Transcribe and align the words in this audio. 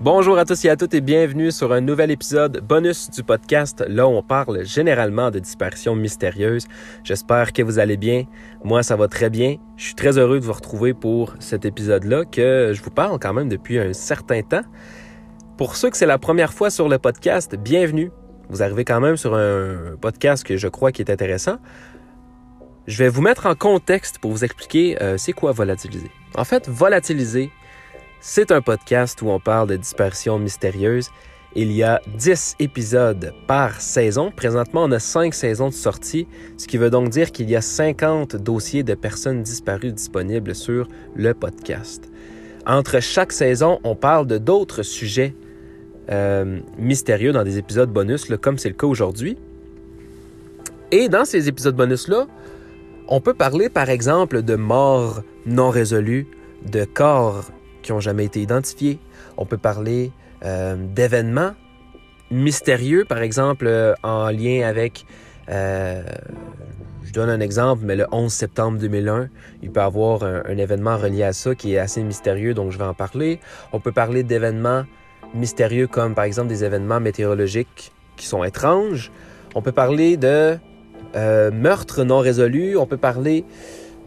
Bonjour 0.00 0.38
à 0.38 0.44
tous 0.44 0.64
et 0.64 0.68
à 0.68 0.76
toutes 0.76 0.94
et 0.94 1.00
bienvenue 1.00 1.50
sur 1.50 1.72
un 1.72 1.80
nouvel 1.80 2.12
épisode 2.12 2.60
bonus 2.60 3.10
du 3.10 3.24
podcast. 3.24 3.84
Là, 3.88 4.06
on 4.06 4.22
parle 4.22 4.64
généralement 4.64 5.32
de 5.32 5.40
disparitions 5.40 5.96
mystérieuses. 5.96 6.68
J'espère 7.02 7.52
que 7.52 7.62
vous 7.62 7.80
allez 7.80 7.96
bien. 7.96 8.26
Moi, 8.62 8.84
ça 8.84 8.94
va 8.94 9.08
très 9.08 9.28
bien. 9.28 9.56
Je 9.76 9.86
suis 9.86 9.96
très 9.96 10.16
heureux 10.16 10.38
de 10.38 10.44
vous 10.44 10.52
retrouver 10.52 10.94
pour 10.94 11.34
cet 11.40 11.64
épisode-là 11.64 12.24
que 12.26 12.70
je 12.72 12.80
vous 12.80 12.92
parle 12.92 13.18
quand 13.18 13.34
même 13.34 13.48
depuis 13.48 13.80
un 13.80 13.92
certain 13.92 14.42
temps. 14.42 14.62
Pour 15.56 15.74
ceux 15.74 15.90
que 15.90 15.96
c'est 15.96 16.06
la 16.06 16.18
première 16.18 16.52
fois 16.52 16.70
sur 16.70 16.88
le 16.88 17.00
podcast, 17.00 17.56
bienvenue. 17.56 18.12
Vous 18.50 18.62
arrivez 18.62 18.84
quand 18.84 19.00
même 19.00 19.16
sur 19.16 19.34
un 19.34 19.96
podcast 20.00 20.44
que 20.44 20.56
je 20.56 20.68
crois 20.68 20.92
qui 20.92 21.02
est 21.02 21.10
intéressant. 21.10 21.56
Je 22.86 23.02
vais 23.02 23.08
vous 23.08 23.20
mettre 23.20 23.46
en 23.46 23.56
contexte 23.56 24.20
pour 24.20 24.30
vous 24.30 24.44
expliquer 24.44 24.96
euh, 25.02 25.18
c'est 25.18 25.32
quoi 25.32 25.50
volatiliser. 25.50 26.10
En 26.36 26.44
fait, 26.44 26.68
volatiliser, 26.68 27.50
c'est 28.20 28.50
un 28.50 28.60
podcast 28.60 29.22
où 29.22 29.28
on 29.28 29.38
parle 29.38 29.68
de 29.68 29.76
disparitions 29.76 30.38
mystérieuses. 30.38 31.10
Il 31.54 31.72
y 31.72 31.82
a 31.82 32.00
10 32.16 32.56
épisodes 32.58 33.32
par 33.46 33.80
saison. 33.80 34.30
Présentement, 34.30 34.84
on 34.84 34.92
a 34.92 34.98
5 34.98 35.32
saisons 35.32 35.68
de 35.68 35.74
sortie, 35.74 36.26
ce 36.56 36.66
qui 36.66 36.76
veut 36.78 36.90
donc 36.90 37.10
dire 37.10 37.32
qu'il 37.32 37.48
y 37.48 37.56
a 37.56 37.62
50 37.62 38.36
dossiers 38.36 38.82
de 38.82 38.94
personnes 38.94 39.42
disparues 39.42 39.92
disponibles 39.92 40.54
sur 40.54 40.88
le 41.14 41.32
podcast. 41.32 42.10
Entre 42.66 43.00
chaque 43.00 43.32
saison, 43.32 43.80
on 43.84 43.94
parle 43.94 44.26
de 44.26 44.36
d'autres 44.36 44.82
sujets 44.82 45.34
euh, 46.10 46.60
mystérieux 46.76 47.32
dans 47.32 47.44
des 47.44 47.56
épisodes 47.58 47.90
bonus, 47.90 48.26
comme 48.40 48.58
c'est 48.58 48.68
le 48.68 48.74
cas 48.74 48.86
aujourd'hui. 48.86 49.38
Et 50.90 51.08
dans 51.08 51.24
ces 51.24 51.48
épisodes 51.48 51.76
bonus-là, 51.76 52.26
on 53.08 53.20
peut 53.20 53.34
parler 53.34 53.68
par 53.68 53.88
exemple 53.88 54.42
de 54.42 54.54
morts 54.54 55.22
non 55.46 55.70
résolues, 55.70 56.26
de 56.70 56.84
corps 56.84 57.50
qui 57.88 57.92
n'ont 57.94 58.00
jamais 58.00 58.26
été 58.26 58.42
identifiés. 58.42 58.98
On 59.38 59.46
peut 59.46 59.56
parler 59.56 60.12
euh, 60.44 60.76
d'événements 60.76 61.52
mystérieux, 62.30 63.06
par 63.08 63.22
exemple 63.22 63.66
euh, 63.66 63.94
en 64.02 64.28
lien 64.28 64.68
avec, 64.68 65.06
euh, 65.48 66.02
je 67.02 67.12
donne 67.14 67.30
un 67.30 67.40
exemple, 67.40 67.84
mais 67.86 67.96
le 67.96 68.06
11 68.12 68.30
septembre 68.30 68.78
2001, 68.78 69.30
il 69.62 69.70
peut 69.70 69.80
y 69.80 69.82
avoir 69.82 70.22
un, 70.22 70.42
un, 70.44 70.58
événement 70.58 70.98
relié 70.98 71.22
à 71.22 71.32
ça 71.32 71.54
qui 71.54 71.72
est 71.72 71.78
assez 71.78 72.02
mystérieux, 72.02 72.52
donc 72.52 72.72
je 72.72 72.78
vais 72.78 72.84
en 72.84 72.92
parler. 72.92 73.40
On 73.72 73.80
peut 73.80 73.92
parler 73.92 74.22
d'événements 74.22 74.84
mystérieux 75.32 75.86
comme 75.86 76.14
par 76.14 76.24
exemple 76.24 76.48
des 76.48 76.64
événements 76.64 77.00
météorologiques 77.00 77.92
qui 78.18 78.26
sont 78.26 78.44
étranges. 78.44 79.10
On 79.54 79.62
peut 79.62 79.72
parler 79.72 80.18
de 80.18 80.58
meurtres 81.14 82.04
non 82.04 82.18
résolus. 82.18 82.76
On 82.76 82.84
peut 82.84 82.98
parler 82.98 83.46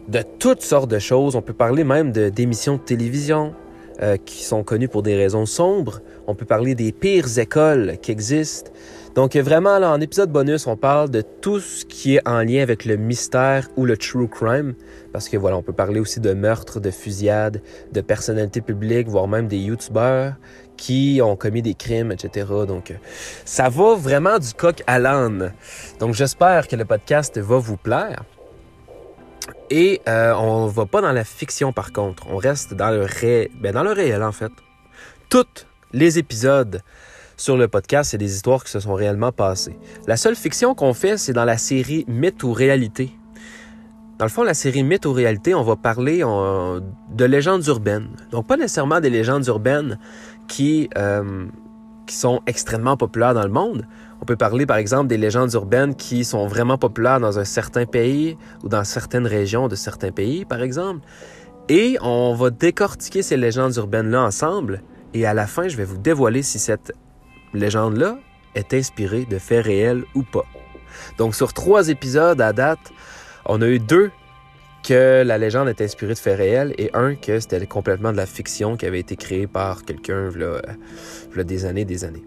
de 0.06 0.22
toutes 0.38 0.62
sortes 0.62 0.90
de 0.90 1.00
choses. 1.00 1.34
On 1.34 1.42
peut 1.42 1.52
parler 1.52 1.82
même 1.82 2.12
d'émissions 2.12 2.76
de, 2.76 2.82
télévision 2.82 3.54
euh, 4.02 4.16
qui 4.16 4.42
sont 4.42 4.64
connues 4.64 4.88
pour 4.88 5.02
des 5.02 5.16
raisons 5.16 5.46
sombres. 5.46 6.00
On 6.26 6.34
peut 6.34 6.44
parler 6.44 6.74
des 6.74 6.92
pires 6.92 7.38
écoles 7.38 7.98
qui 8.02 8.10
existent. 8.10 8.72
Donc 9.14 9.36
vraiment, 9.36 9.78
là, 9.78 9.90
en 9.90 10.00
épisode 10.00 10.32
bonus, 10.32 10.66
on 10.66 10.76
parle 10.76 11.10
de 11.10 11.20
tout 11.20 11.60
ce 11.60 11.84
qui 11.84 12.16
est 12.16 12.28
en 12.28 12.42
lien 12.42 12.62
avec 12.62 12.84
le 12.84 12.96
mystère 12.96 13.68
ou 13.76 13.84
le 13.84 13.96
true 13.96 14.26
crime. 14.26 14.74
Parce 15.12 15.28
que 15.28 15.36
voilà, 15.36 15.56
on 15.56 15.62
peut 15.62 15.72
parler 15.72 16.00
aussi 16.00 16.18
de 16.18 16.32
meurtres, 16.32 16.80
de 16.80 16.90
fusillades, 16.90 17.62
de 17.92 18.00
personnalités 18.00 18.62
publiques, 18.62 19.08
voire 19.08 19.28
même 19.28 19.48
des 19.48 19.58
youtubeurs 19.58 20.34
qui 20.76 21.20
ont 21.22 21.36
commis 21.36 21.62
des 21.62 21.74
crimes, 21.74 22.10
etc. 22.10 22.46
Donc, 22.66 22.98
ça 23.44 23.68
va 23.68 23.94
vraiment 23.94 24.38
du 24.38 24.52
coq 24.54 24.82
à 24.86 24.98
l'âne. 24.98 25.52
Donc, 26.00 26.14
j'espère 26.14 26.66
que 26.66 26.74
le 26.74 26.84
podcast 26.84 27.38
va 27.38 27.58
vous 27.58 27.76
plaire. 27.76 28.24
Et 29.74 30.02
euh, 30.06 30.34
on 30.34 30.66
va 30.66 30.84
pas 30.84 31.00
dans 31.00 31.12
la 31.12 31.24
fiction 31.24 31.72
par 31.72 31.94
contre, 31.94 32.26
on 32.28 32.36
reste 32.36 32.74
dans 32.74 32.90
le, 32.90 33.06
ben, 33.58 33.74
réel 33.74 34.22
en 34.22 34.30
fait. 34.30 34.52
Tous 35.30 35.46
les 35.94 36.18
épisodes 36.18 36.82
sur 37.38 37.56
le 37.56 37.68
podcast, 37.68 38.10
c'est 38.10 38.18
des 38.18 38.34
histoires 38.34 38.64
qui 38.64 38.70
se 38.70 38.80
sont 38.80 38.92
réellement 38.92 39.32
passées. 39.32 39.78
La 40.06 40.18
seule 40.18 40.36
fiction 40.36 40.74
qu'on 40.74 40.92
fait, 40.92 41.16
c'est 41.16 41.32
dans 41.32 41.46
la 41.46 41.56
série 41.56 42.04
Mythe 42.06 42.42
ou 42.42 42.52
réalité. 42.52 43.16
Dans 44.18 44.26
le 44.26 44.30
fond, 44.30 44.42
la 44.42 44.52
série 44.52 44.82
Mythe 44.82 45.06
ou 45.06 45.14
réalité, 45.14 45.54
on 45.54 45.62
va 45.62 45.76
parler 45.76 46.18
de 46.18 47.24
légendes 47.24 47.66
urbaines. 47.66 48.10
Donc 48.30 48.46
pas 48.46 48.58
nécessairement 48.58 49.00
des 49.00 49.08
légendes 49.08 49.46
urbaines 49.46 49.98
qui, 50.48 50.90
euh, 50.98 51.46
qui 52.06 52.14
sont 52.14 52.42
extrêmement 52.46 52.98
populaires 52.98 53.32
dans 53.32 53.44
le 53.44 53.48
monde, 53.48 53.86
on 54.22 54.24
peut 54.24 54.36
parler, 54.36 54.66
par 54.66 54.76
exemple, 54.76 55.08
des 55.08 55.16
légendes 55.18 55.52
urbaines 55.54 55.96
qui 55.96 56.24
sont 56.24 56.46
vraiment 56.46 56.78
populaires 56.78 57.18
dans 57.18 57.40
un 57.40 57.44
certain 57.44 57.86
pays 57.86 58.38
ou 58.62 58.68
dans 58.68 58.84
certaines 58.84 59.26
régions 59.26 59.66
de 59.66 59.74
certains 59.74 60.12
pays, 60.12 60.44
par 60.44 60.62
exemple. 60.62 61.00
Et 61.68 61.98
on 62.02 62.32
va 62.32 62.50
décortiquer 62.50 63.22
ces 63.22 63.36
légendes 63.36 63.74
urbaines-là 63.74 64.22
ensemble. 64.22 64.80
Et 65.12 65.26
à 65.26 65.34
la 65.34 65.48
fin, 65.48 65.66
je 65.66 65.76
vais 65.76 65.84
vous 65.84 65.98
dévoiler 65.98 66.42
si 66.42 66.60
cette 66.60 66.92
légende-là 67.52 68.16
est 68.54 68.72
inspirée 68.74 69.24
de 69.24 69.40
faits 69.40 69.66
réels 69.66 70.04
ou 70.14 70.22
pas. 70.22 70.46
Donc, 71.18 71.34
sur 71.34 71.52
trois 71.52 71.88
épisodes 71.88 72.40
à 72.40 72.52
date, 72.52 72.92
on 73.46 73.60
a 73.60 73.66
eu 73.66 73.80
deux 73.80 74.12
que 74.84 75.24
la 75.24 75.36
légende 75.36 75.68
est 75.68 75.80
inspirée 75.80 76.14
de 76.14 76.18
faits 76.18 76.38
réels 76.38 76.74
et 76.78 76.90
un 76.94 77.16
que 77.16 77.40
c'était 77.40 77.66
complètement 77.66 78.12
de 78.12 78.18
la 78.18 78.26
fiction 78.26 78.76
qui 78.76 78.86
avait 78.86 79.00
été 79.00 79.16
créée 79.16 79.48
par 79.48 79.84
quelqu'un 79.84 80.30
il 80.32 81.40
y 81.40 81.44
des 81.44 81.64
années, 81.64 81.84
des 81.84 82.04
années. 82.04 82.22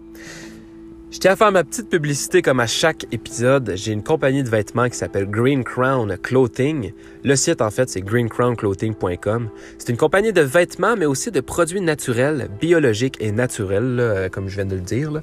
Je 1.16 1.20
tiens 1.20 1.32
à 1.32 1.36
faire 1.36 1.50
ma 1.50 1.64
petite 1.64 1.88
publicité 1.88 2.42
comme 2.42 2.60
à 2.60 2.66
chaque 2.66 3.06
épisode. 3.10 3.72
J'ai 3.74 3.92
une 3.92 4.02
compagnie 4.02 4.42
de 4.42 4.50
vêtements 4.50 4.86
qui 4.90 4.98
s'appelle 4.98 5.24
Green 5.24 5.64
Crown 5.64 6.14
Clothing. 6.18 6.92
Le 7.24 7.36
site, 7.36 7.62
en 7.62 7.70
fait, 7.70 7.88
c'est 7.88 8.02
greencrownclothing.com. 8.02 9.48
C'est 9.78 9.88
une 9.88 9.96
compagnie 9.96 10.34
de 10.34 10.42
vêtements, 10.42 10.94
mais 10.94 11.06
aussi 11.06 11.30
de 11.30 11.40
produits 11.40 11.80
naturels, 11.80 12.50
biologiques 12.60 13.16
et 13.20 13.32
naturels, 13.32 13.96
euh, 13.98 14.28
comme 14.28 14.50
je 14.50 14.56
viens 14.56 14.66
de 14.66 14.74
le 14.74 14.82
dire. 14.82 15.22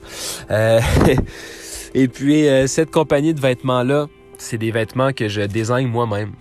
Euh, 0.49 0.79
et 1.93 2.07
puis, 2.07 2.47
euh, 2.47 2.65
cette 2.65 2.89
compagnie 2.89 3.35
de 3.35 3.39
vêtements-là, 3.39 4.07
c'est 4.39 4.57
des 4.57 4.71
vêtements 4.71 5.13
que 5.13 5.27
je 5.27 5.41
désigne 5.41 5.89
moi-même. 5.89 6.31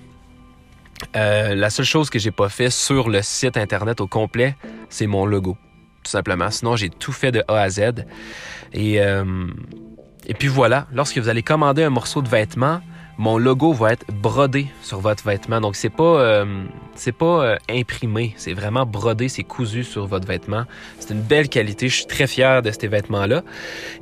la 1.13 1.69
seule 1.69 1.85
chose 1.85 2.09
que 2.09 2.19
j'ai 2.19 2.31
pas 2.31 2.49
fait 2.49 2.71
sur 2.71 3.11
le 3.11 3.21
site 3.21 3.59
internet 3.59 4.01
au 4.01 4.07
complet, 4.07 4.57
c'est 4.89 5.07
mon 5.07 5.27
logo 5.27 5.59
tout 6.03 6.11
simplement. 6.11 6.51
Sinon, 6.51 6.77
j'ai 6.77 6.91
tout 6.91 7.13
fait 7.13 7.33
de 7.33 7.43
A 7.49 7.61
à 7.63 7.69
Z. 7.71 8.05
Et, 8.73 9.01
euh, 9.01 9.25
et 10.27 10.35
puis 10.35 10.49
voilà, 10.49 10.87
lorsque 10.93 11.19
vous 11.19 11.29
allez 11.29 11.43
commander 11.43 11.85
un 11.85 11.91
morceau 11.91 12.23
de 12.23 12.29
vêtement, 12.29 12.81
mon 13.19 13.39
logo 13.39 13.73
va 13.73 13.93
être 13.93 14.07
brodé 14.11 14.67
sur 14.83 15.01
votre 15.01 15.25
vêtement. 15.25 15.61
Donc 15.61 15.77
c'est 15.77 15.91
pas 15.91 16.21
euh, 16.21 16.65
c'est 16.95 17.13
pas 17.13 17.45
euh, 17.45 17.57
imprimé, 17.69 18.35
c'est 18.37 18.55
vraiment 18.55 18.87
brodé, 18.87 19.29
c'est 19.29 19.43
cousu 19.43 19.85
sur 19.85 20.07
votre 20.07 20.27
vêtement. 20.27 20.65
C'est 20.99 21.11
une 21.13 21.21
belle 21.21 21.49
qualité, 21.49 21.89
je 21.89 21.97
suis 21.97 22.07
très 22.07 22.27
fier 22.27 22.63
de 22.63 22.71
ces 22.71 22.89
vêtements 22.89 23.27
là. 23.27 23.43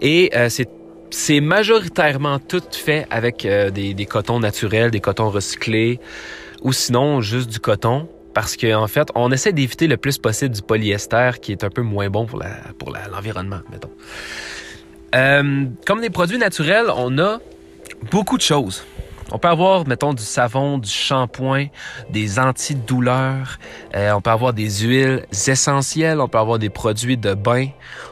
Et 0.00 0.30
c'est 0.48 0.68
c'est 1.12 1.40
majoritairement 1.40 2.38
tout 2.38 2.62
fait 2.72 3.04
avec 3.10 3.44
des, 3.44 3.94
des 3.94 4.06
cotons 4.06 4.38
naturels, 4.38 4.92
des 4.92 5.00
cotons 5.00 5.28
recyclés, 5.28 5.98
ou 6.62 6.72
sinon 6.72 7.20
juste 7.20 7.50
du 7.50 7.58
coton 7.58 8.08
parce 8.34 8.56
qu'en 8.56 8.82
en 8.82 8.88
fait, 8.88 9.08
on 9.14 9.30
essaie 9.30 9.52
d'éviter 9.52 9.86
le 9.86 9.96
plus 9.96 10.18
possible 10.18 10.54
du 10.54 10.62
polyester 10.62 11.32
qui 11.41 11.52
est 11.52 11.64
un 11.64 11.70
peu 11.70 11.82
moins 11.82 12.08
bon 12.08 12.26
pour 12.26 12.41
l'environnement, 13.10 13.60
mettons. 13.70 13.91
Euh, 15.14 15.66
comme 15.86 16.00
des 16.00 16.10
produits 16.10 16.38
naturels, 16.38 16.86
on 16.94 17.18
a 17.18 17.41
beaucoup 18.10 18.36
de 18.36 18.42
choses. 18.42 18.84
On 19.32 19.38
peut 19.38 19.48
avoir, 19.48 19.86
mettons, 19.86 20.12
du 20.12 20.22
savon, 20.22 20.78
du 20.78 20.88
shampoing, 20.88 21.66
des 22.10 22.38
antidouleurs. 22.38 23.58
Euh, 23.94 24.12
on 24.12 24.20
peut 24.20 24.30
avoir 24.30 24.52
des 24.52 24.68
huiles 24.80 25.24
essentielles. 25.32 26.20
On 26.20 26.28
peut 26.28 26.38
avoir 26.38 26.58
des 26.58 26.70
produits 26.70 27.16
de 27.16 27.34
bain. 27.34 27.68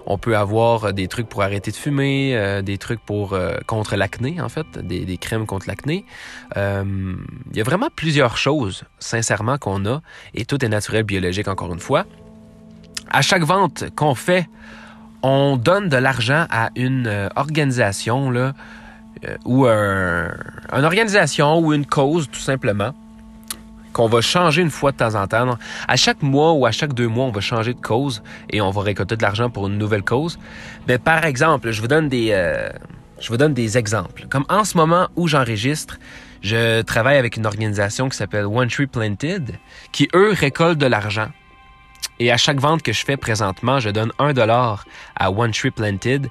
On 0.07 0.17
peut 0.17 0.37
avoir 0.37 0.85
euh, 0.85 0.93
des 0.93 1.09
trucs 1.09 1.29
pour 1.29 1.43
arrêter 1.43 1.71
de 1.73 1.77
fumer, 1.77 2.37
euh, 2.37 2.63
des 2.63 2.79
trucs 2.79 3.01
pour 3.01 3.37
contre 3.67 3.97
l'acné, 3.97 4.41
en 4.41 4.49
fait, 4.49 4.67
des, 4.79 5.05
des 5.05 5.19
crèmes 5.19 5.47
contre 5.47 5.67
l'acné. 5.67 6.05
Il 6.57 7.57
y 7.57 7.61
a 7.61 7.65
vraiment 7.65 7.89
plusieurs 7.95 8.37
choses, 8.37 8.85
sincèrement, 8.99 9.59
qu'on 9.59 9.85
a. 9.87 10.01
Et 10.35 10.45
tout 10.45 10.65
est 10.65 10.69
naturel, 10.69 11.03
biologique, 11.03 11.49
encore 11.49 11.73
une 11.73 11.81
fois. 11.81 12.05
À 13.11 13.23
chaque 13.23 13.43
vente 13.43 13.85
qu'on 13.97 14.15
fait, 14.15 14.49
on 15.23 15.57
donne 15.57 15.89
de 15.89 15.97
l'argent 15.97 16.47
à 16.51 16.71
une 16.77 17.29
organisation 17.37 18.31
là, 18.31 18.53
euh, 19.25 19.37
ou 19.45 19.67
un, 19.67 20.31
une 20.73 20.85
organisation 20.85 21.59
ou 21.59 21.73
une 21.73 21.87
cause, 21.87 22.29
tout 22.31 22.41
simplement, 22.41 22.95
qu'on 23.93 24.09
va 24.09 24.21
changer 24.21 24.63
une 24.63 24.71
fois 24.71 24.93
de 24.93 24.97
temps 24.97 25.15
en 25.15 25.27
temps. 25.27 25.59
À 25.87 25.97
chaque 25.97 26.23
mois 26.23 26.53
ou 26.53 26.67
à 26.67 26.73
chaque 26.73 26.93
deux 26.93 27.09
mois, 27.09 27.27
on 27.27 27.33
va 27.33 27.41
changer 27.41 27.75
de 27.75 27.81
cause 27.81 28.23
et 28.51 28.61
on 28.61 28.71
va 28.71 28.83
récolter 28.83 29.17
de 29.17 29.23
l'argent 29.23 29.51
pour 29.51 29.67
une 29.67 29.79
nouvelle 29.79 30.05
cause. 30.05 30.39
Mais 30.87 30.99
par 30.99 31.25
exemple, 31.25 31.71
je 31.71 31.81
vous 31.81 31.89
donne 31.89 32.09
des, 32.09 32.29
euh, 32.33 32.69
je 33.19 33.29
vous 33.29 33.37
donne 33.37 33.55
des 33.55 33.77
exemples. 33.77 34.27
Comme 34.29 34.45
en 34.49 34.65
ce 34.65 34.77
moment 34.77 35.09
où 35.17 35.27
j'enregistre, 35.27 35.99
je 36.43 36.83
travaille 36.83 37.17
avec 37.17 37.37
une 37.37 37.47
organisation 37.47 38.09
qui 38.09 38.17
s'appelle 38.17 38.47
One 38.47 38.69
Tree 38.69 38.87
Planted, 38.87 39.55
qui 39.91 40.09
eux 40.15 40.33
récoltent 40.33 40.79
de 40.79 40.87
l'argent. 40.87 41.29
Et 42.21 42.31
à 42.31 42.37
chaque 42.37 42.61
vente 42.61 42.83
que 42.83 42.93
je 42.93 43.05
fais 43.05 43.17
présentement, 43.17 43.81
je 43.81 43.91
donne 43.91 44.13
un 44.19 44.33
dollar 44.33 44.85
à 45.17 45.31
One 45.31 45.53
Tree 45.53 45.71
Planted 45.71 46.29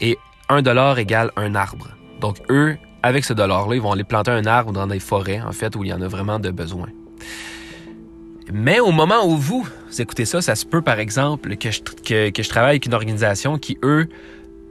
et 0.00 0.18
un 0.48 0.62
dollar 0.62 0.98
égale 0.98 1.30
un 1.36 1.54
arbre. 1.54 1.88
Donc, 2.20 2.36
eux, 2.50 2.76
avec 3.02 3.24
ce 3.24 3.32
dollar-là, 3.32 3.74
ils 3.74 3.82
vont 3.82 3.92
aller 3.92 4.04
planter 4.04 4.30
un 4.30 4.44
arbre 4.46 4.72
dans 4.72 4.86
des 4.86 5.00
forêts, 5.00 5.40
en 5.40 5.52
fait, 5.52 5.74
où 5.76 5.84
il 5.84 5.90
y 5.90 5.92
en 5.92 6.02
a 6.02 6.08
vraiment 6.08 6.38
de 6.38 6.50
besoin. 6.50 6.88
Mais 8.52 8.80
au 8.80 8.90
moment 8.90 9.26
où 9.26 9.36
vous 9.36 9.66
écoutez 9.98 10.24
ça, 10.24 10.42
ça 10.42 10.54
se 10.54 10.66
peut 10.66 10.82
par 10.82 10.98
exemple 10.98 11.56
que 11.56 11.70
je, 11.70 11.80
que, 11.82 12.42
je 12.42 12.48
travaille 12.48 12.70
avec 12.70 12.86
une 12.86 12.94
organisation 12.94 13.58
qui, 13.58 13.78
eux, 13.82 14.08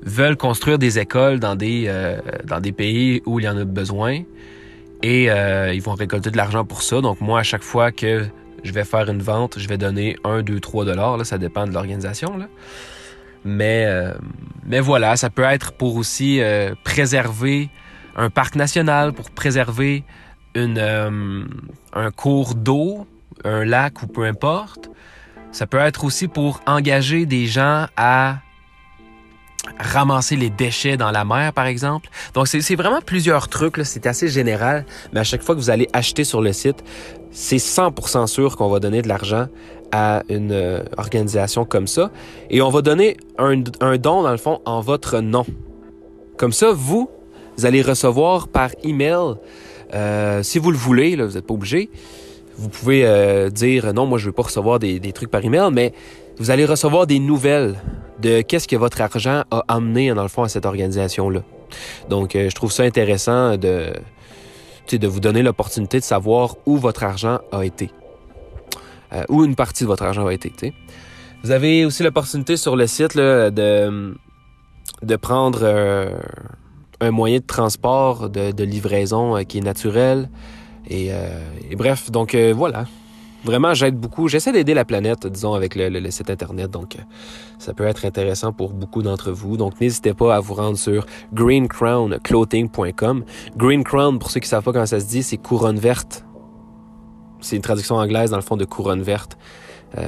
veulent 0.01 0.37
construire 0.37 0.79
des 0.79 0.99
écoles 0.99 1.39
dans 1.39 1.55
des, 1.55 1.85
euh, 1.87 2.19
dans 2.45 2.59
des 2.59 2.71
pays 2.71 3.21
où 3.25 3.39
il 3.39 3.45
y 3.45 3.49
en 3.49 3.57
a 3.57 3.65
besoin 3.65 4.21
et 5.01 5.29
euh, 5.29 5.73
ils 5.73 5.81
vont 5.81 5.93
récolter 5.93 6.31
de 6.31 6.37
l'argent 6.37 6.65
pour 6.65 6.81
ça. 6.81 7.01
Donc 7.01 7.21
moi, 7.21 7.39
à 7.39 7.43
chaque 7.43 7.63
fois 7.63 7.91
que 7.91 8.25
je 8.63 8.71
vais 8.71 8.83
faire 8.83 9.09
une 9.09 9.21
vente, 9.21 9.59
je 9.59 9.67
vais 9.67 9.77
donner 9.77 10.17
1, 10.23 10.41
2, 10.41 10.59
3 10.59 10.85
dollars. 10.85 11.17
Là, 11.17 11.23
ça 11.23 11.37
dépend 11.37 11.65
de 11.65 11.71
l'organisation. 11.73 12.37
Mais, 13.45 13.85
euh, 13.87 14.13
mais 14.65 14.79
voilà, 14.79 15.15
ça 15.15 15.29
peut 15.29 15.43
être 15.43 15.71
pour 15.71 15.95
aussi 15.95 16.41
euh, 16.41 16.73
préserver 16.83 17.69
un 18.15 18.29
parc 18.29 18.55
national, 18.55 19.13
pour 19.13 19.31
préserver 19.31 20.03
une, 20.55 20.77
euh, 20.77 21.45
un 21.93 22.11
cours 22.11 22.55
d'eau, 22.55 23.07
un 23.45 23.63
lac 23.63 24.01
ou 24.03 24.07
peu 24.07 24.25
importe. 24.25 24.89
Ça 25.51 25.65
peut 25.65 25.77
être 25.77 26.03
aussi 26.03 26.27
pour 26.27 26.61
engager 26.67 27.25
des 27.25 27.47
gens 27.47 27.87
à 27.97 28.39
ramasser 29.77 30.35
les 30.35 30.49
déchets 30.49 30.97
dans 30.97 31.11
la 31.11 31.25
mer, 31.25 31.53
par 31.53 31.65
exemple. 31.65 32.09
Donc, 32.33 32.47
c'est 32.47 32.75
vraiment 32.75 33.01
plusieurs 33.01 33.47
trucs. 33.47 33.79
C'est 33.83 34.05
assez 34.05 34.27
général. 34.27 34.85
Mais 35.13 35.19
à 35.19 35.23
chaque 35.23 35.41
fois 35.41 35.55
que 35.55 35.59
vous 35.59 35.69
allez 35.69 35.89
acheter 35.93 36.23
sur 36.23 36.41
le 36.41 36.53
site, 36.53 36.83
c'est 37.31 37.57
100% 37.57 38.27
sûr 38.27 38.57
qu'on 38.57 38.69
va 38.69 38.79
donner 38.79 39.01
de 39.01 39.07
l'argent 39.07 39.47
à 39.91 40.23
une 40.29 40.51
euh, 40.51 40.83
organisation 40.97 41.65
comme 41.65 41.87
ça. 41.87 42.11
Et 42.49 42.61
on 42.61 42.69
va 42.69 42.81
donner 42.81 43.17
un, 43.37 43.63
un, 43.81 43.97
don, 43.97 44.23
dans 44.23 44.31
le 44.31 44.37
fond, 44.37 44.61
en 44.65 44.81
votre 44.81 45.19
nom. 45.19 45.45
Comme 46.37 46.53
ça, 46.53 46.71
vous, 46.71 47.09
vous 47.57 47.65
allez 47.65 47.81
recevoir 47.81 48.47
par 48.47 48.71
email, 48.83 49.35
euh, 49.93 50.43
si 50.43 50.59
vous 50.59 50.71
le 50.71 50.77
voulez, 50.77 51.15
là, 51.15 51.25
vous 51.25 51.33
n'êtes 51.33 51.45
pas 51.45 51.53
obligé, 51.53 51.89
vous 52.57 52.69
pouvez 52.69 53.05
euh, 53.05 53.49
dire 53.49 53.93
non, 53.93 54.05
moi 54.05 54.17
je 54.17 54.25
veux 54.25 54.31
pas 54.31 54.43
recevoir 54.43 54.79
des, 54.79 54.99
des, 54.99 55.11
trucs 55.13 55.31
par 55.31 55.43
email, 55.43 55.69
mais 55.71 55.93
vous 56.37 56.51
allez 56.51 56.65
recevoir 56.65 57.07
des 57.07 57.19
nouvelles 57.19 57.75
de 58.21 58.41
qu'est-ce 58.41 58.67
que 58.67 58.75
votre 58.75 59.01
argent 59.01 59.43
a 59.49 59.63
amené 59.67 60.13
dans 60.13 60.23
le 60.23 60.29
fond 60.29 60.43
à 60.43 60.49
cette 60.49 60.65
organisation-là. 60.65 61.41
Donc, 62.09 62.35
euh, 62.35 62.49
je 62.49 62.55
trouve 62.55 62.71
ça 62.71 62.83
intéressant 62.83 63.57
de, 63.57 63.93
de 64.91 65.07
vous 65.07 65.19
donner 65.19 65.43
l'opportunité 65.43 65.99
de 65.99 66.03
savoir 66.03 66.57
où 66.65 66.77
votre 66.77 67.03
argent 67.03 67.39
a 67.51 67.65
été. 67.65 67.91
Euh, 69.13 69.23
où 69.29 69.43
une 69.43 69.55
partie 69.55 69.83
de 69.83 69.87
votre 69.87 70.03
argent 70.03 70.27
a 70.27 70.33
été. 70.33 70.51
T'sais. 70.51 70.73
Vous 71.43 71.51
avez 71.51 71.85
aussi 71.85 72.03
l'opportunité 72.03 72.57
sur 72.57 72.75
le 72.75 72.85
site 72.85 73.15
là, 73.15 73.49
de, 73.49 74.15
de 75.01 75.15
prendre 75.15 75.59
euh, 75.63 76.11
un 76.99 77.11
moyen 77.11 77.37
de 77.37 77.45
transport, 77.45 78.29
de, 78.29 78.51
de 78.51 78.63
livraison 78.63 79.37
euh, 79.37 79.43
qui 79.43 79.59
est 79.59 79.61
naturel. 79.61 80.29
Et, 80.89 81.11
euh, 81.11 81.39
et 81.69 81.75
bref, 81.75 82.11
donc 82.11 82.35
euh, 82.35 82.53
voilà. 82.55 82.85
Vraiment, 83.45 83.73
j'aide 83.73 83.95
beaucoup. 83.95 84.27
J'essaie 84.27 84.51
d'aider 84.51 84.73
la 84.73 84.83
planète, 84.83 85.25
disons, 85.25 85.53
avec 85.53 85.75
le, 85.75 85.87
le, 85.87 86.01
le 86.01 86.11
site 86.11 86.29
Internet. 86.29 86.69
Donc, 86.71 86.97
ça 87.57 87.73
peut 87.73 87.85
être 87.85 88.03
intéressant 88.03 88.51
pour 88.51 88.73
beaucoup 88.73 89.01
d'entre 89.01 89.31
vous. 89.31 89.55
Donc, 89.55 89.79
n'hésitez 89.79 90.13
pas 90.13 90.35
à 90.35 90.41
vous 90.41 90.55
rendre 90.55 90.77
sur 90.77 91.05
greencrownclothing.com. 91.33 93.23
Green 93.55 93.85
Crown, 93.85 94.19
pour 94.19 94.29
ceux 94.29 94.41
qui 94.41 94.47
ne 94.47 94.49
savent 94.49 94.63
pas 94.63 94.73
comment 94.73 94.85
ça 94.85 94.99
se 94.99 95.05
dit, 95.05 95.23
c'est 95.23 95.37
couronne 95.37 95.79
verte. 95.79 96.25
C'est 97.41 97.55
une 97.55 97.61
traduction 97.61 97.95
anglaise, 97.95 98.31
dans 98.31 98.37
le 98.37 98.43
fond, 98.43 98.57
de 98.57 98.65
couronne 98.65 99.01
verte. 99.01 99.37
Euh, 99.97 100.07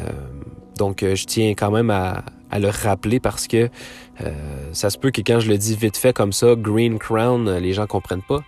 donc, 0.77 1.01
je 1.01 1.25
tiens 1.25 1.51
quand 1.51 1.71
même 1.71 1.89
à, 1.89 2.23
le 2.57 2.69
rappeler 2.69 3.19
parce 3.19 3.47
que 3.47 3.69
euh, 4.21 4.31
ça 4.73 4.89
se 4.89 4.97
peut 4.97 5.11
que 5.11 5.21
quand 5.21 5.39
je 5.39 5.49
le 5.49 5.57
dis 5.57 5.75
vite 5.75 5.95
fait 5.95 6.13
comme 6.13 6.33
ça, 6.33 6.55
Green 6.55 6.99
Crown, 6.99 7.57
les 7.57 7.73
gens 7.73 7.87
comprennent 7.87 8.23
pas. 8.23 8.41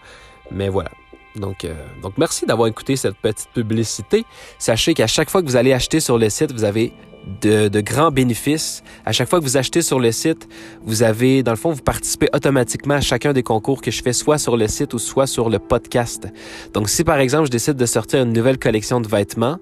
Mais 0.51 0.69
voilà. 0.69 0.89
Donc, 1.35 1.65
euh, 1.65 1.74
donc 2.01 2.13
merci 2.18 2.45
d'avoir 2.45 2.68
écouté 2.68 2.95
cette 2.95 3.18
petite 3.18 3.50
publicité. 3.53 4.25
Sachez 4.59 4.94
qu'à 4.94 5.07
chaque 5.07 5.29
fois 5.29 5.41
que 5.41 5.47
vous 5.47 5.56
allez 5.56 5.74
acheter 5.74 6.00
sur 6.00 6.18
le 6.18 6.29
site, 6.29 6.51
vous 6.51 6.63
avez 6.63 6.94
de, 7.42 7.81
grands 7.81 8.12
bénéfices. 8.12 8.84
À 9.06 9.12
chaque 9.12 9.30
fois 9.30 9.40
que 9.40 9.44
vous 9.44 9.58
achetez 9.58 9.81
sur 9.81 10.00
le 10.00 10.12
site, 10.12 10.48
vous 10.84 11.04
avez, 11.04 11.44
dans 11.44 11.52
le 11.52 11.58
fond, 11.58 11.72
vous 11.72 11.81
participez 11.81 12.30
automatiquement 12.34 12.96
à 12.96 13.02
chacun 13.02 13.34
des 13.34 13.44
concours 13.44 13.81
que 13.81 13.92
je 13.92 14.02
fais 14.02 14.14
soit 14.14 14.38
sur 14.38 14.58
le 14.58 14.68
site 14.68 14.94
ou 14.94 15.00
soit 15.00 15.28
sur 15.28 15.50
le 15.50 15.60
podcast. 15.60 16.28
Donc, 16.74 16.90
si 16.90 17.04
par 17.04 17.20
exemple, 17.20 17.46
je 17.46 17.52
décide 17.52 17.75
de 17.75 17.86
sortir 17.86 18.24
une 18.24 18.34
nouvelle 18.34 18.58
collection 18.58 19.02
de 19.02 19.08
vêtements 19.08 19.58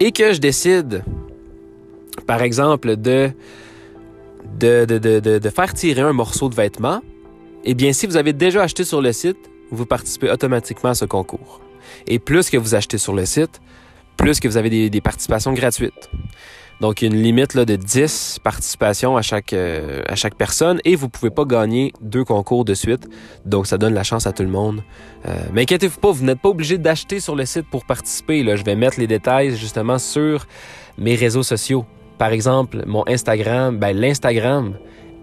et 0.00 0.12
que 0.12 0.32
je 0.32 0.40
décide, 0.40 1.04
par 2.26 2.42
exemple, 2.42 2.96
de, 2.96 3.30
de, 4.58 4.84
de, 4.84 4.98
de, 5.38 5.50
faire 5.50 5.72
tirer 5.74 6.02
un 6.02 6.12
morceau 6.12 6.48
de 6.48 6.54
vêtement, 6.54 7.00
eh 7.64 7.74
bien, 7.74 7.92
si 7.92 8.06
vous 8.06 8.16
avez 8.16 8.32
déjà 8.32 8.62
acheté 8.62 8.84
sur 8.84 9.00
le 9.00 9.12
site, 9.12 9.38
vous 9.70 9.86
participez 9.86 10.30
automatiquement 10.30 10.90
à 10.90 10.94
ce 10.94 11.04
concours. 11.04 11.60
Et 12.06 12.18
plus 12.18 12.50
que 12.50 12.56
vous 12.56 12.74
achetez 12.74 12.98
sur 12.98 13.14
le 13.14 13.24
site, 13.24 13.60
plus 14.16 14.40
que 14.40 14.48
vous 14.48 14.56
avez 14.56 14.90
des 14.90 15.00
participations 15.00 15.52
gratuites. 15.52 16.10
Donc, 16.80 17.02
une 17.02 17.14
limite 17.14 17.54
là, 17.54 17.64
de 17.64 17.76
10 17.76 18.40
participations 18.42 19.16
à 19.16 19.22
chaque, 19.22 19.52
euh, 19.52 20.02
à 20.06 20.16
chaque 20.16 20.34
personne 20.34 20.80
et 20.84 20.96
vous 20.96 21.08
pouvez 21.08 21.30
pas 21.30 21.44
gagner 21.44 21.92
deux 22.00 22.24
concours 22.24 22.64
de 22.64 22.74
suite. 22.74 23.08
Donc, 23.44 23.66
ça 23.66 23.78
donne 23.78 23.94
la 23.94 24.02
chance 24.02 24.26
à 24.26 24.32
tout 24.32 24.42
le 24.42 24.48
monde. 24.48 24.82
Euh, 25.26 25.34
mais 25.52 25.62
inquiétez-vous 25.62 26.00
pas, 26.00 26.10
vous 26.10 26.24
n'êtes 26.24 26.40
pas 26.40 26.48
obligé 26.48 26.78
d'acheter 26.78 27.20
sur 27.20 27.36
le 27.36 27.46
site 27.46 27.66
pour 27.70 27.84
participer. 27.84 28.42
Là. 28.42 28.56
Je 28.56 28.64
vais 28.64 28.76
mettre 28.76 28.98
les 28.98 29.06
détails 29.06 29.56
justement 29.56 29.98
sur 29.98 30.46
mes 30.98 31.14
réseaux 31.14 31.42
sociaux. 31.42 31.86
Par 32.18 32.32
exemple, 32.32 32.82
mon 32.86 33.04
Instagram, 33.08 33.78
ben, 33.78 33.96
l'Instagram 33.96 34.74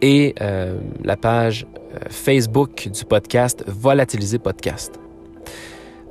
et 0.02 0.36
euh, 0.42 0.80
la 1.04 1.16
page 1.16 1.66
Facebook 2.10 2.90
du 2.90 3.06
podcast 3.06 3.64
Volatiliser 3.68 4.40
Podcast. 4.40 5.00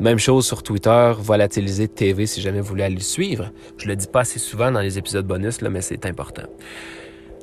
Même 0.01 0.19
chose 0.19 0.47
sur 0.47 0.63
Twitter, 0.63 1.13
Volatiliser 1.19 1.87
TV 1.87 2.25
si 2.25 2.41
jamais 2.41 2.63
vous 2.63 2.69
voulez 2.69 2.85
aller 2.85 2.95
le 2.95 3.03
suivre. 3.03 3.51
Je 3.77 3.87
le 3.87 3.97
dis 3.97 4.07
pas 4.07 4.21
assez 4.21 4.39
souvent 4.39 4.73
dans 4.73 4.81
les 4.81 4.97
épisodes 4.97 5.27
bonus, 5.27 5.61
mais 5.61 5.83
c'est 5.83 6.07
important. 6.07 6.45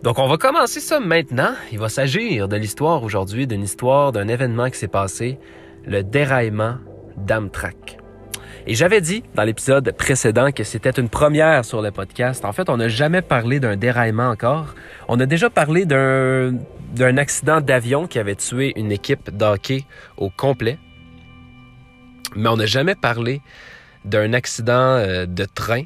Donc 0.01 0.17
on 0.17 0.27
va 0.27 0.37
commencer 0.37 0.79
ça 0.79 0.99
maintenant. 0.99 1.51
Il 1.71 1.77
va 1.77 1.87
s'agir 1.87 2.47
de 2.47 2.55
l'histoire 2.55 3.03
aujourd'hui, 3.03 3.45
d'une 3.45 3.61
histoire 3.61 4.11
d'un 4.11 4.27
événement 4.27 4.71
qui 4.71 4.79
s'est 4.79 4.87
passé, 4.87 5.37
le 5.85 6.01
déraillement 6.01 6.77
d'Amtrak. 7.15 7.99
Et 8.65 8.73
j'avais 8.73 9.01
dit 9.01 9.21
dans 9.35 9.43
l'épisode 9.43 9.91
précédent 9.95 10.51
que 10.51 10.63
c'était 10.63 10.89
une 10.89 11.09
première 11.09 11.63
sur 11.63 11.83
le 11.83 11.91
podcast. 11.91 12.43
En 12.43 12.53
fait, 12.53 12.71
on 12.71 12.77
n'a 12.77 12.87
jamais 12.87 13.21
parlé 13.21 13.59
d'un 13.59 13.75
déraillement 13.75 14.29
encore. 14.29 14.73
On 15.07 15.19
a 15.19 15.27
déjà 15.27 15.51
parlé 15.51 15.85
d'un 15.85 17.17
accident 17.17 17.61
d'avion 17.61 18.07
qui 18.07 18.17
avait 18.17 18.35
tué 18.35 18.73
une 18.75 18.91
équipe 18.91 19.29
d'hockey 19.29 19.85
au 20.17 20.31
complet. 20.31 20.79
Mais 22.37 22.49
on 22.49 22.57
n'a 22.57 22.65
jamais 22.65 22.95
parlé 22.95 23.41
d'un 24.05 24.33
accident 24.33 24.73
euh, 24.73 25.25
de 25.25 25.45
train. 25.45 25.83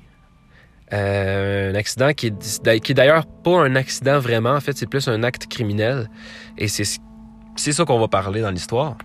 Euh, 0.94 1.72
un 1.72 1.76
accident 1.76 2.12
qui 2.14 2.28
est, 2.28 2.94
d'ailleurs 2.94 3.26
pas 3.26 3.62
un 3.62 3.76
accident 3.76 4.20
vraiment, 4.20 4.52
en 4.52 4.60
fait, 4.60 4.78
c'est 4.78 4.88
plus 4.88 5.08
un 5.08 5.24
acte 5.24 5.48
criminel. 5.48 6.10
Et 6.58 6.68
c'est 6.68 6.84
ça 7.56 7.86
qu'on 7.86 8.00
va 8.00 8.08
parler 8.08 8.42
dans 8.42 8.52
l'histoire. 8.52 8.98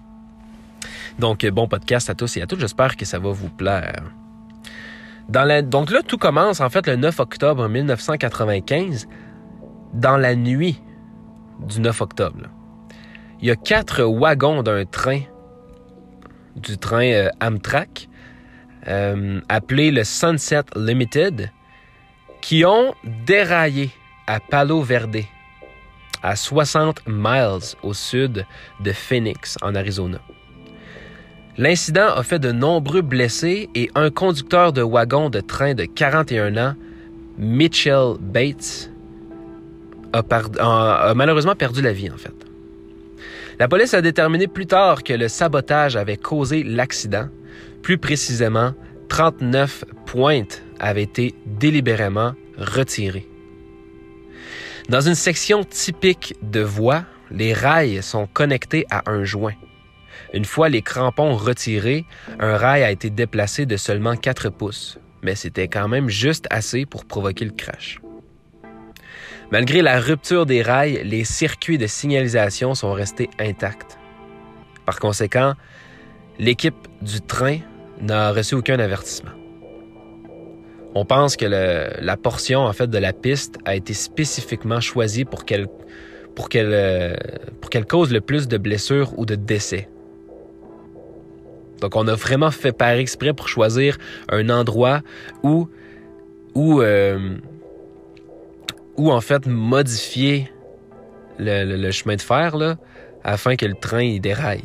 Donc, 1.19 1.47
bon 1.47 1.69
podcast 1.69 2.11
à 2.11 2.15
tous 2.15 2.37
et 2.37 2.43
à 2.43 2.47
toutes. 2.47 2.61
J'espère 2.61 2.97
que 2.97 3.05
ça 3.05 3.19
va 3.19 3.31
vous 3.31 3.49
plaire. 3.49 4.03
Donc 5.29 5.91
là, 5.91 6.03
tout 6.03 6.19
commence 6.19 6.61
en 6.61 6.71
fait 6.71 6.87
le 6.87 6.97
9 6.97 7.19
octobre 7.19 7.69
1995, 7.69 9.09
dans 9.93 10.17
la 10.17 10.37
nuit 10.37 10.81
du 11.61 11.81
9 11.81 12.00
octobre. 12.00 12.43
Il 13.41 13.49
y 13.49 13.50
a 13.50 13.57
quatre 13.57 14.03
wagons 14.05 14.62
d'un 14.62 14.85
train, 14.85 15.21
du 16.57 16.79
train 16.79 17.05
euh, 17.05 17.29
Amtrak, 17.41 18.09
euh, 18.89 19.41
appelé 19.49 19.91
le 19.91 20.05
Sunset 20.05 20.63
Limited, 20.75 21.51
qui 22.41 22.65
ont 22.65 22.95
déraillé 23.27 23.91
à 24.27 24.41
Palo 24.41 24.83
Verde, 24.83 25.19
à 26.23 26.37
60 26.37 27.03
miles 27.07 27.77
au 27.83 27.95
sud 27.95 28.47
de 28.81 28.93
Phoenix, 28.93 29.57
en 29.63 29.75
Arizona. 29.75 30.19
L'incident 31.59 32.09
a 32.15 32.23
fait 32.23 32.39
de 32.39 32.53
nombreux 32.53 33.01
blessés 33.01 33.71
et 33.75 33.91
un 33.95 34.11
conducteur 34.11 34.73
de 34.73 34.83
wagon 34.83 35.31
de 35.31 35.41
train 35.41 35.75
de 35.75 35.85
41 35.85 36.57
ans, 36.59 36.75
Mitchell 37.39 38.17
Bates, 38.21 38.91
a, 40.13 41.15
malheureusement 41.15 41.55
perdu 41.55 41.83
la 41.83 41.93
vie 41.93 42.11
en 42.11 42.17
fait. 42.17 42.46
La 43.59 43.69
police 43.69 43.95
a 43.95 44.03
déterminé 44.03 44.49
plus 44.49 44.67
tard 44.67 45.03
que 45.03 45.15
le 45.15 45.29
sabotage 45.29 45.97
avait 45.97 46.19
causé 46.19 46.63
l'accident. 46.63 47.29
Plus 47.83 47.97
précisément, 47.97 48.75
39 49.09 49.85
pointes 50.05 50.63
avaient 50.79 51.03
été 51.03 51.35
délibérément 51.47 52.35
retirées. 52.59 53.27
Dans 54.91 55.01
une 55.01 55.15
section 55.15 55.65
typique 55.65 56.35
de 56.43 56.61
voie, 56.61 57.05
les 57.31 57.55
rails 57.55 58.03
sont 58.03 58.27
connectés 58.27 58.85
à 58.91 59.11
un 59.11 59.25
joint. 59.25 59.55
Une 60.35 60.45
fois 60.45 60.69
les 60.69 60.83
crampons 60.83 61.35
retirés, 61.35 62.05
un 62.39 62.59
rail 62.59 62.83
a 62.83 62.91
été 62.91 63.09
déplacé 63.09 63.65
de 63.65 63.79
seulement 63.79 64.17
4 64.17 64.51
pouces, 64.51 64.99
mais 65.23 65.35
c'était 65.35 65.69
quand 65.69 65.89
même 65.89 66.11
juste 66.11 66.47
assez 66.51 66.85
pour 66.85 67.07
provoquer 67.07 67.47
le 67.47 67.53
crash. 67.53 68.01
Malgré 69.53 69.81
la 69.81 70.00
rupture 70.00 70.45
des 70.45 70.62
rails, 70.62 71.03
les 71.05 71.25
circuits 71.25 71.79
de 71.79 71.87
signalisation 71.87 72.75
sont 72.75 72.93
restés 72.93 73.31
intacts. 73.38 73.97
Par 74.85 74.99
conséquent, 74.99 75.55
l'équipe 76.38 76.88
du 77.00 77.21
train 77.21 77.59
n'a 78.00 78.33
reçu 78.33 78.57
aucun 78.57 78.79
avertissement. 78.81 79.31
On 80.95 81.05
pense 81.05 81.37
que 81.37 81.45
la 81.45 82.17
portion 82.17 82.61
en 82.61 82.73
fait 82.73 82.88
de 82.88 82.99
la 82.99 83.12
piste 83.12 83.59
a 83.65 83.76
été 83.76 83.93
spécifiquement 83.93 84.81
choisie 84.81 85.25
euh, 85.25 85.67
pour 86.35 86.49
qu'elle 86.49 87.87
cause 87.87 88.12
le 88.12 88.21
plus 88.21 88.49
de 88.49 88.57
blessures 88.57 89.17
ou 89.19 89.26
de 89.26 89.35
décès. 89.35 89.88
Donc 91.81 91.95
on 91.97 92.09
a 92.09 92.15
vraiment 92.15 92.50
fait 92.50 92.73
par 92.73 92.93
exprès 92.93 93.35
pour 93.35 93.49
choisir 93.49 93.99
un 94.31 94.49
endroit 94.49 95.03
où 95.43 95.69
où 96.55 96.81
euh, 96.81 97.37
où 98.97 99.12
en 99.12 99.21
fait 99.21 99.47
modifier 99.47 100.50
le, 101.38 101.91
chemin 101.91 102.17
de 102.17 102.23
fer 102.23 102.57
là, 102.57 102.76
afin 103.25 103.57
que 103.57 103.67
le 103.67 103.75
train 103.75 104.19
déraille. 104.19 104.65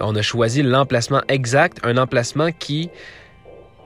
On 0.00 0.14
a 0.14 0.22
choisi 0.22 0.62
l'emplacement 0.62 1.22
exact, 1.28 1.78
un 1.84 1.96
emplacement 1.96 2.50
qui 2.52 2.90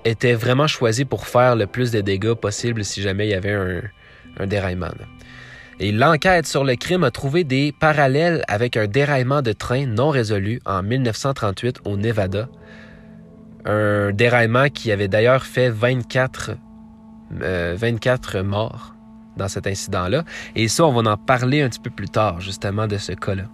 était 0.04 0.32
vraiment 0.32 0.66
choisi 0.66 1.04
pour 1.04 1.26
faire 1.26 1.56
le 1.56 1.66
plus 1.66 1.90
de 1.90 2.00
dégâts 2.00 2.34
possible 2.34 2.84
si 2.84 3.02
jamais 3.02 3.26
il 3.26 3.30
y 3.30 3.34
avait 3.34 3.52
un, 3.52 3.82
un 4.38 4.46
déraillement. 4.46 4.90
Et 5.78 5.92
l'enquête 5.92 6.46
sur 6.46 6.64
le 6.64 6.76
crime 6.76 7.04
a 7.04 7.10
trouvé 7.10 7.44
des 7.44 7.72
parallèles 7.72 8.44
avec 8.48 8.76
un 8.76 8.86
déraillement 8.86 9.40
de 9.42 9.52
train 9.52 9.86
non 9.86 10.10
résolu 10.10 10.60
en 10.66 10.82
1938 10.82 11.80
au 11.84 11.96
Nevada. 11.96 12.48
Un 13.64 14.12
déraillement 14.12 14.68
qui 14.68 14.90
avait 14.90 15.08
d'ailleurs 15.08 15.44
fait 15.44 15.70
24, 15.70 16.52
24 17.30 18.36
euh, 18.36 18.42
morts 18.42 18.94
dans 19.36 19.48
cet 19.48 19.66
incident-là. 19.66 20.24
Et 20.56 20.68
ça, 20.68 20.86
on 20.86 20.92
va 20.92 21.10
en 21.10 21.16
parler 21.16 21.62
un 21.62 21.68
petit 21.68 21.80
peu 21.80 21.90
plus 21.90 22.08
tard, 22.08 22.40
justement, 22.40 22.86
de 22.86 22.96
ce 22.96 23.12
cas-là. 23.12 23.44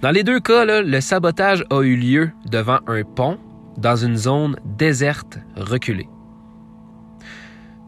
Dans 0.00 0.10
les 0.10 0.24
deux 0.24 0.40
cas, 0.40 0.64
le 0.64 1.00
sabotage 1.00 1.64
a 1.70 1.82
eu 1.82 1.96
lieu 1.96 2.30
devant 2.50 2.80
un 2.86 3.02
pont 3.04 3.38
dans 3.78 3.96
une 3.96 4.16
zone 4.16 4.56
déserte 4.64 5.38
reculée. 5.56 6.08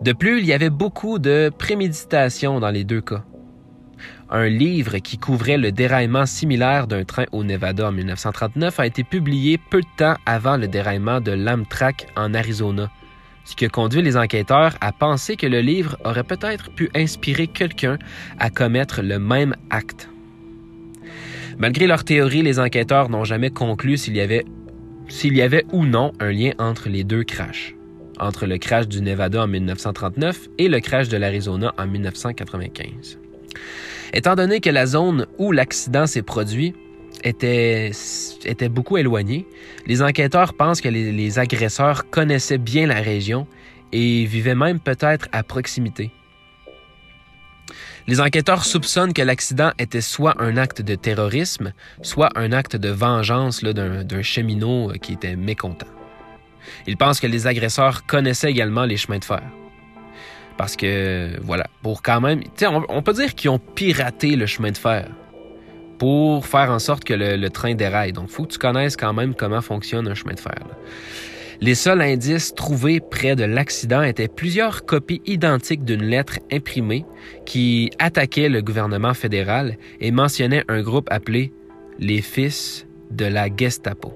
De 0.00 0.12
plus, 0.12 0.38
il 0.40 0.46
y 0.46 0.52
avait 0.52 0.70
beaucoup 0.70 1.18
de 1.18 1.50
préméditation 1.56 2.60
dans 2.60 2.70
les 2.70 2.84
deux 2.84 3.00
cas. 3.00 3.24
Un 4.30 4.48
livre 4.48 4.98
qui 4.98 5.18
couvrait 5.18 5.58
le 5.58 5.70
déraillement 5.70 6.26
similaire 6.26 6.86
d'un 6.86 7.04
train 7.04 7.26
au 7.32 7.44
Nevada 7.44 7.88
en 7.88 7.92
1939 7.92 8.80
a 8.80 8.86
été 8.86 9.04
publié 9.04 9.58
peu 9.70 9.80
de 9.80 9.86
temps 9.96 10.16
avant 10.26 10.56
le 10.56 10.66
déraillement 10.66 11.20
de 11.20 11.32
l'Amtrak 11.32 12.08
en 12.16 12.34
Arizona, 12.34 12.90
ce 13.44 13.54
qui 13.56 13.64
a 13.64 13.68
conduit 13.68 14.02
les 14.02 14.16
enquêteurs 14.16 14.76
à 14.80 14.92
penser 14.92 15.36
que 15.36 15.46
le 15.46 15.60
livre 15.60 15.96
aurait 16.04 16.24
peut-être 16.24 16.70
pu 16.70 16.90
inspirer 16.94 17.46
quelqu'un 17.46 17.98
à 18.38 18.50
commettre 18.50 19.02
le 19.02 19.18
même 19.18 19.54
acte. 19.70 20.08
Malgré 21.58 21.86
leur 21.86 22.04
théorie, 22.04 22.42
les 22.42 22.58
enquêteurs 22.58 23.08
n'ont 23.10 23.24
jamais 23.24 23.50
conclu 23.50 23.96
s'il 23.96 24.16
y 24.16 24.20
avait 24.20 24.44
s'il 25.08 25.36
y 25.36 25.42
avait 25.42 25.66
ou 25.72 25.84
non 25.84 26.12
un 26.18 26.32
lien 26.32 26.52
entre 26.58 26.88
les 26.88 27.04
deux 27.04 27.24
crashs, 27.24 27.74
entre 28.18 28.46
le 28.46 28.56
crash 28.56 28.88
du 28.88 29.02
Nevada 29.02 29.42
en 29.42 29.46
1939 29.46 30.48
et 30.56 30.68
le 30.68 30.80
crash 30.80 31.08
de 31.08 31.18
l'Arizona 31.18 31.74
en 31.76 31.86
1995. 31.86 33.18
Étant 34.14 34.34
donné 34.34 34.60
que 34.60 34.70
la 34.70 34.86
zone 34.86 35.26
où 35.38 35.52
l'accident 35.52 36.06
s'est 36.06 36.22
produit 36.22 36.74
était, 37.24 37.90
beaucoup 38.70 38.96
éloignée, 38.96 39.46
les 39.86 40.02
enquêteurs 40.02 40.54
pensent 40.54 40.80
que 40.80 40.88
les, 40.88 41.10
les 41.10 41.38
agresseurs 41.38 42.08
connaissaient 42.10 42.58
bien 42.58 42.86
la 42.86 43.00
région 43.00 43.46
et 43.92 44.24
vivaient 44.26 44.54
même 44.54 44.78
peut-être 44.78 45.28
à 45.32 45.42
proximité. 45.42 46.10
Les 48.06 48.20
enquêteurs 48.20 48.66
soupçonnent 48.66 49.14
que 49.14 49.22
l'accident 49.22 49.72
était 49.78 50.02
soit 50.02 50.34
un 50.38 50.58
acte 50.58 50.82
de 50.82 50.94
terrorisme, 50.94 51.72
soit 52.02 52.28
un 52.36 52.52
acte 52.52 52.76
de 52.76 52.90
vengeance 52.90 53.64
d'un 53.64 54.22
cheminot 54.22 54.90
euh, 54.90 54.94
qui 54.94 55.14
était 55.14 55.36
mécontent. 55.36 55.86
Ils 56.86 56.98
pensent 56.98 57.20
que 57.20 57.26
les 57.26 57.46
agresseurs 57.46 58.04
connaissaient 58.04 58.50
également 58.50 58.84
les 58.84 58.98
chemins 58.98 59.18
de 59.18 59.24
fer. 59.24 59.42
Parce 60.58 60.76
que, 60.76 61.40
voilà, 61.42 61.66
pour 61.82 62.02
quand 62.02 62.20
même... 62.20 62.42
On, 62.62 62.84
on 62.90 63.02
peut 63.02 63.14
dire 63.14 63.34
qu'ils 63.34 63.50
ont 63.50 63.58
piraté 63.58 64.36
le 64.36 64.44
chemin 64.44 64.70
de 64.70 64.76
fer 64.76 65.08
pour 66.04 66.46
faire 66.46 66.70
en 66.70 66.80
sorte 66.80 67.02
que 67.02 67.14
le, 67.14 67.48
train 67.48 67.74
déraille. 67.74 68.12
Donc, 68.12 68.28
faut 68.28 68.44
que 68.44 68.52
tu 68.52 68.58
connaisses 68.58 68.94
quand 68.94 69.14
même 69.14 69.34
comment 69.34 69.62
fonctionne 69.62 70.06
un 70.06 70.12
chemin 70.12 70.34
de 70.34 70.40
fer. 70.40 70.58
Les 71.62 71.74
seuls 71.74 72.02
indices 72.02 72.54
trouvés 72.54 73.00
près 73.00 73.36
de 73.36 73.44
l'accident 73.44 74.02
étaient 74.02 74.28
plusieurs 74.28 74.84
copies 74.84 75.22
identiques 75.24 75.82
d'une 75.82 76.02
lettre 76.02 76.40
imprimée 76.52 77.06
qui 77.46 77.90
attaquait 77.98 78.50
le 78.50 78.60
gouvernement 78.60 79.14
fédéral 79.14 79.78
et 79.98 80.10
mentionnait 80.10 80.62
un 80.68 80.82
groupe 80.82 81.08
appelé 81.10 81.54
les 81.98 82.20
Fils 82.20 82.86
de 83.10 83.24
la 83.24 83.46
Gestapo. 83.48 84.12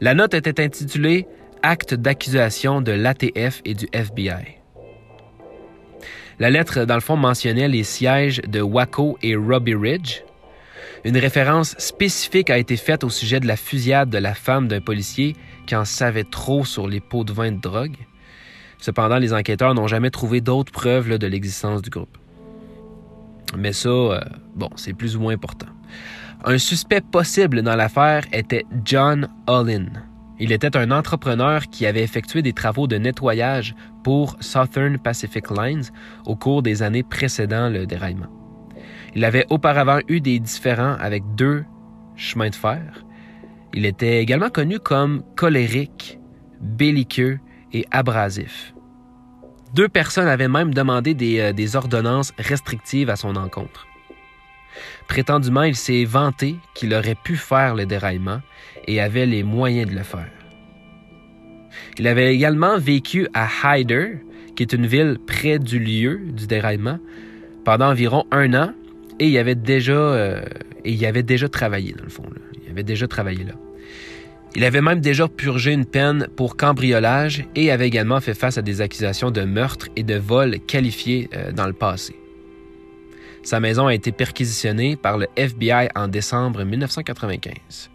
La 0.00 0.14
note 0.14 0.32
était 0.32 0.64
intitulée 0.64 1.26
Acte 1.62 1.92
d'accusation 1.92 2.80
de 2.80 2.92
l'ATF 2.92 3.60
et 3.66 3.74
du 3.74 3.86
FBI. 3.92 4.56
La 6.38 6.48
lettre, 6.48 6.86
dans 6.86 6.94
le 6.94 7.02
fond, 7.02 7.16
mentionnait 7.16 7.68
les 7.68 7.84
sièges 7.84 8.40
de 8.48 8.62
Waco 8.62 9.18
et 9.22 9.36
Robbie 9.36 9.74
Ridge, 9.74 10.22
une 11.04 11.16
référence 11.16 11.74
spécifique 11.78 12.50
a 12.50 12.58
été 12.58 12.76
faite 12.76 13.04
au 13.04 13.10
sujet 13.10 13.40
de 13.40 13.46
la 13.46 13.56
fusillade 13.56 14.10
de 14.10 14.18
la 14.18 14.34
femme 14.34 14.68
d'un 14.68 14.80
policier 14.80 15.34
qui 15.66 15.74
en 15.74 15.84
savait 15.84 16.24
trop 16.24 16.64
sur 16.64 16.88
les 16.88 17.00
pots 17.00 17.24
de 17.24 17.32
vin 17.32 17.52
de 17.52 17.60
drogue. 17.60 17.96
Cependant, 18.78 19.18
les 19.18 19.32
enquêteurs 19.32 19.74
n'ont 19.74 19.86
jamais 19.86 20.10
trouvé 20.10 20.40
d'autres 20.40 20.72
preuves 20.72 21.18
de 21.18 21.26
l'existence 21.26 21.82
du 21.82 21.90
groupe. 21.90 22.18
Mais 23.56 23.72
ça, 23.72 23.88
euh, 23.88 24.20
bon, 24.54 24.68
c'est 24.76 24.92
plus 24.92 25.16
ou 25.16 25.20
moins 25.20 25.34
important. 25.34 25.66
Un 26.44 26.58
suspect 26.58 27.02
possible 27.02 27.62
dans 27.62 27.76
l'affaire 27.76 28.24
était 28.32 28.64
John 28.84 29.28
Olin. 29.46 29.86
Il 30.38 30.52
était 30.52 30.76
un 30.76 30.90
entrepreneur 30.90 31.68
qui 31.68 31.84
avait 31.84 32.02
effectué 32.02 32.40
des 32.40 32.54
travaux 32.54 32.86
de 32.86 32.96
nettoyage 32.96 33.74
pour 34.02 34.36
Southern 34.40 34.98
Pacific 34.98 35.50
Lines 35.50 35.84
au 36.24 36.36
cours 36.36 36.62
des 36.62 36.82
années 36.82 37.02
précédant 37.02 37.68
le 37.68 37.86
déraillement. 37.86 38.39
Il 39.14 39.24
avait 39.24 39.46
auparavant 39.50 40.00
eu 40.08 40.20
des 40.20 40.38
différends 40.38 40.96
avec 41.00 41.22
deux 41.34 41.64
chemins 42.16 42.50
de 42.50 42.54
fer. 42.54 43.04
Il 43.74 43.86
était 43.86 44.20
également 44.20 44.50
connu 44.50 44.78
comme 44.78 45.22
colérique, 45.36 46.18
belliqueux 46.60 47.38
et 47.72 47.86
abrasif. 47.90 48.74
Deux 49.74 49.88
personnes 49.88 50.26
avaient 50.26 50.48
même 50.48 50.74
demandé 50.74 51.14
des, 51.14 51.38
euh, 51.38 51.52
des 51.52 51.76
ordonnances 51.76 52.32
restrictives 52.38 53.10
à 53.10 53.16
son 53.16 53.36
encontre. 53.36 53.86
Prétendument, 55.06 55.62
il 55.62 55.76
s'est 55.76 56.04
vanté 56.04 56.56
qu'il 56.74 56.94
aurait 56.94 57.16
pu 57.16 57.36
faire 57.36 57.74
le 57.74 57.86
déraillement 57.86 58.40
et 58.86 59.00
avait 59.00 59.26
les 59.26 59.42
moyens 59.42 59.90
de 59.90 59.96
le 59.96 60.02
faire. 60.02 60.30
Il 61.98 62.06
avait 62.06 62.34
également 62.34 62.78
vécu 62.78 63.28
à 63.34 63.48
Hyder, 63.62 64.20
qui 64.56 64.62
est 64.62 64.72
une 64.72 64.86
ville 64.86 65.18
près 65.26 65.58
du 65.58 65.78
lieu 65.78 66.20
du 66.32 66.46
déraillement, 66.46 66.98
pendant 67.64 67.90
environ 67.90 68.24
un 68.32 68.54
an 68.54 68.72
et 69.20 69.28
il 69.28 69.38
avait 69.38 69.54
déjà, 69.54 69.92
euh, 69.92 70.42
et 70.84 70.92
il 70.92 71.06
avait 71.06 71.22
déjà 71.22 71.48
travaillé, 71.48 71.92
dans 71.92 72.04
le 72.04 72.10
fond. 72.10 72.24
Il 72.64 72.70
avait 72.70 72.82
déjà 72.82 73.06
travaillé 73.06 73.44
là. 73.44 73.52
Il 74.56 74.64
avait 74.64 74.80
même 74.80 75.00
déjà 75.00 75.28
purgé 75.28 75.72
une 75.72 75.84
peine 75.84 76.26
pour 76.36 76.56
cambriolage 76.56 77.44
et 77.54 77.70
avait 77.70 77.86
également 77.86 78.20
fait 78.20 78.34
face 78.34 78.58
à 78.58 78.62
des 78.62 78.80
accusations 78.80 79.30
de 79.30 79.42
meurtre 79.42 79.86
et 79.94 80.02
de 80.02 80.16
vol 80.16 80.58
qualifiés 80.58 81.28
euh, 81.34 81.52
dans 81.52 81.66
le 81.66 81.72
passé. 81.72 82.16
Sa 83.42 83.60
maison 83.60 83.86
a 83.86 83.94
été 83.94 84.10
perquisitionnée 84.10 84.96
par 84.96 85.18
le 85.18 85.28
FBI 85.36 85.88
en 85.94 86.08
décembre 86.08 86.64
1995. 86.64 87.90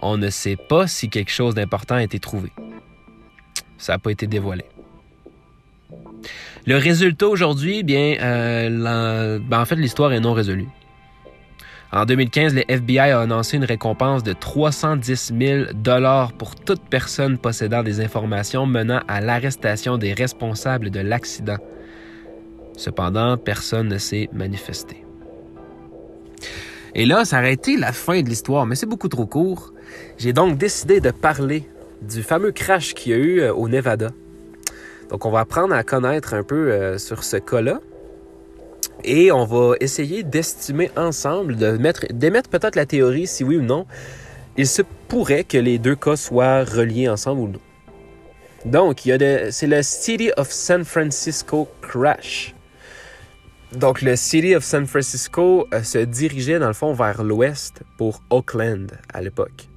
On 0.00 0.18
ne 0.18 0.30
sait 0.30 0.56
pas 0.56 0.86
si 0.86 1.08
quelque 1.08 1.32
chose 1.32 1.54
d'important 1.54 1.96
a 1.96 2.02
été 2.02 2.20
trouvé. 2.20 2.52
Ça 3.78 3.94
n'a 3.94 3.98
pas 3.98 4.10
été 4.10 4.26
dévoilé. 4.26 4.64
Le 6.66 6.76
résultat 6.78 7.28
aujourd'hui, 7.28 7.84
bien, 7.84 8.16
euh, 8.20 9.38
ben, 9.38 9.60
en 9.60 9.64
fait, 9.64 9.76
l'histoire 9.76 10.12
est 10.12 10.18
non 10.18 10.32
résolue. 10.32 10.66
En 11.92 12.04
2015, 12.04 12.54
le 12.54 12.64
FBI 12.68 12.98
a 12.98 13.20
annoncé 13.20 13.56
une 13.56 13.64
récompense 13.64 14.24
de 14.24 14.32
310 14.32 15.32
000 15.38 15.64
dollars 15.74 16.32
pour 16.32 16.56
toute 16.56 16.82
personne 16.90 17.38
possédant 17.38 17.84
des 17.84 18.00
informations 18.00 18.66
menant 18.66 19.00
à 19.06 19.20
l'arrestation 19.20 19.96
des 19.96 20.12
responsables 20.12 20.90
de 20.90 20.98
l'accident. 20.98 21.58
Cependant, 22.76 23.36
personne 23.36 23.86
ne 23.86 23.98
s'est 23.98 24.28
manifesté. 24.32 25.04
Et 26.96 27.06
là, 27.06 27.24
ça 27.24 27.38
aurait 27.38 27.52
été 27.52 27.76
la 27.76 27.92
fin 27.92 28.22
de 28.22 28.28
l'histoire, 28.28 28.66
mais 28.66 28.74
c'est 28.74 28.86
beaucoup 28.86 29.08
trop 29.08 29.26
court. 29.26 29.72
J'ai 30.18 30.32
donc 30.32 30.58
décidé 30.58 30.98
de 30.98 31.12
parler 31.12 31.68
du 32.02 32.24
fameux 32.24 32.50
crash 32.50 32.92
qu'il 32.94 33.12
y 33.12 33.14
a 33.14 33.18
eu 33.18 33.40
euh, 33.40 33.54
au 33.54 33.68
Nevada. 33.68 34.08
Donc, 35.10 35.24
on 35.24 35.30
va 35.30 35.40
apprendre 35.40 35.74
à 35.74 35.82
connaître 35.82 36.34
un 36.34 36.42
peu 36.42 36.72
euh, 36.72 36.98
sur 36.98 37.22
ce 37.24 37.36
cas-là. 37.36 37.80
Et 39.04 39.30
on 39.30 39.44
va 39.44 39.74
essayer 39.80 40.22
d'estimer 40.22 40.90
ensemble, 40.96 41.56
d'émettre 41.56 42.48
peut-être 42.48 42.76
la 42.76 42.86
théorie, 42.86 43.26
si 43.26 43.44
oui 43.44 43.56
ou 43.56 43.62
non, 43.62 43.86
il 44.56 44.66
se 44.66 44.82
pourrait 45.08 45.44
que 45.44 45.58
les 45.58 45.78
deux 45.78 45.94
cas 45.94 46.16
soient 46.16 46.64
reliés 46.64 47.08
ensemble 47.08 47.40
ou 47.40 47.48
non. 47.48 47.60
Donc, 48.64 49.02
c'est 49.04 49.66
le 49.66 49.82
City 49.82 50.30
of 50.36 50.50
San 50.50 50.84
Francisco 50.84 51.68
Crash. 51.82 52.54
Donc, 53.72 54.02
le 54.02 54.16
City 54.16 54.56
of 54.56 54.64
San 54.64 54.86
Francisco 54.86 55.68
euh, 55.72 55.82
se 55.82 55.98
dirigeait 55.98 56.58
dans 56.58 56.68
le 56.68 56.72
fond 56.72 56.92
vers 56.92 57.22
l'ouest 57.22 57.82
pour 57.98 58.22
Oakland 58.30 58.90
à 59.12 59.20
l'époque. 59.20 59.68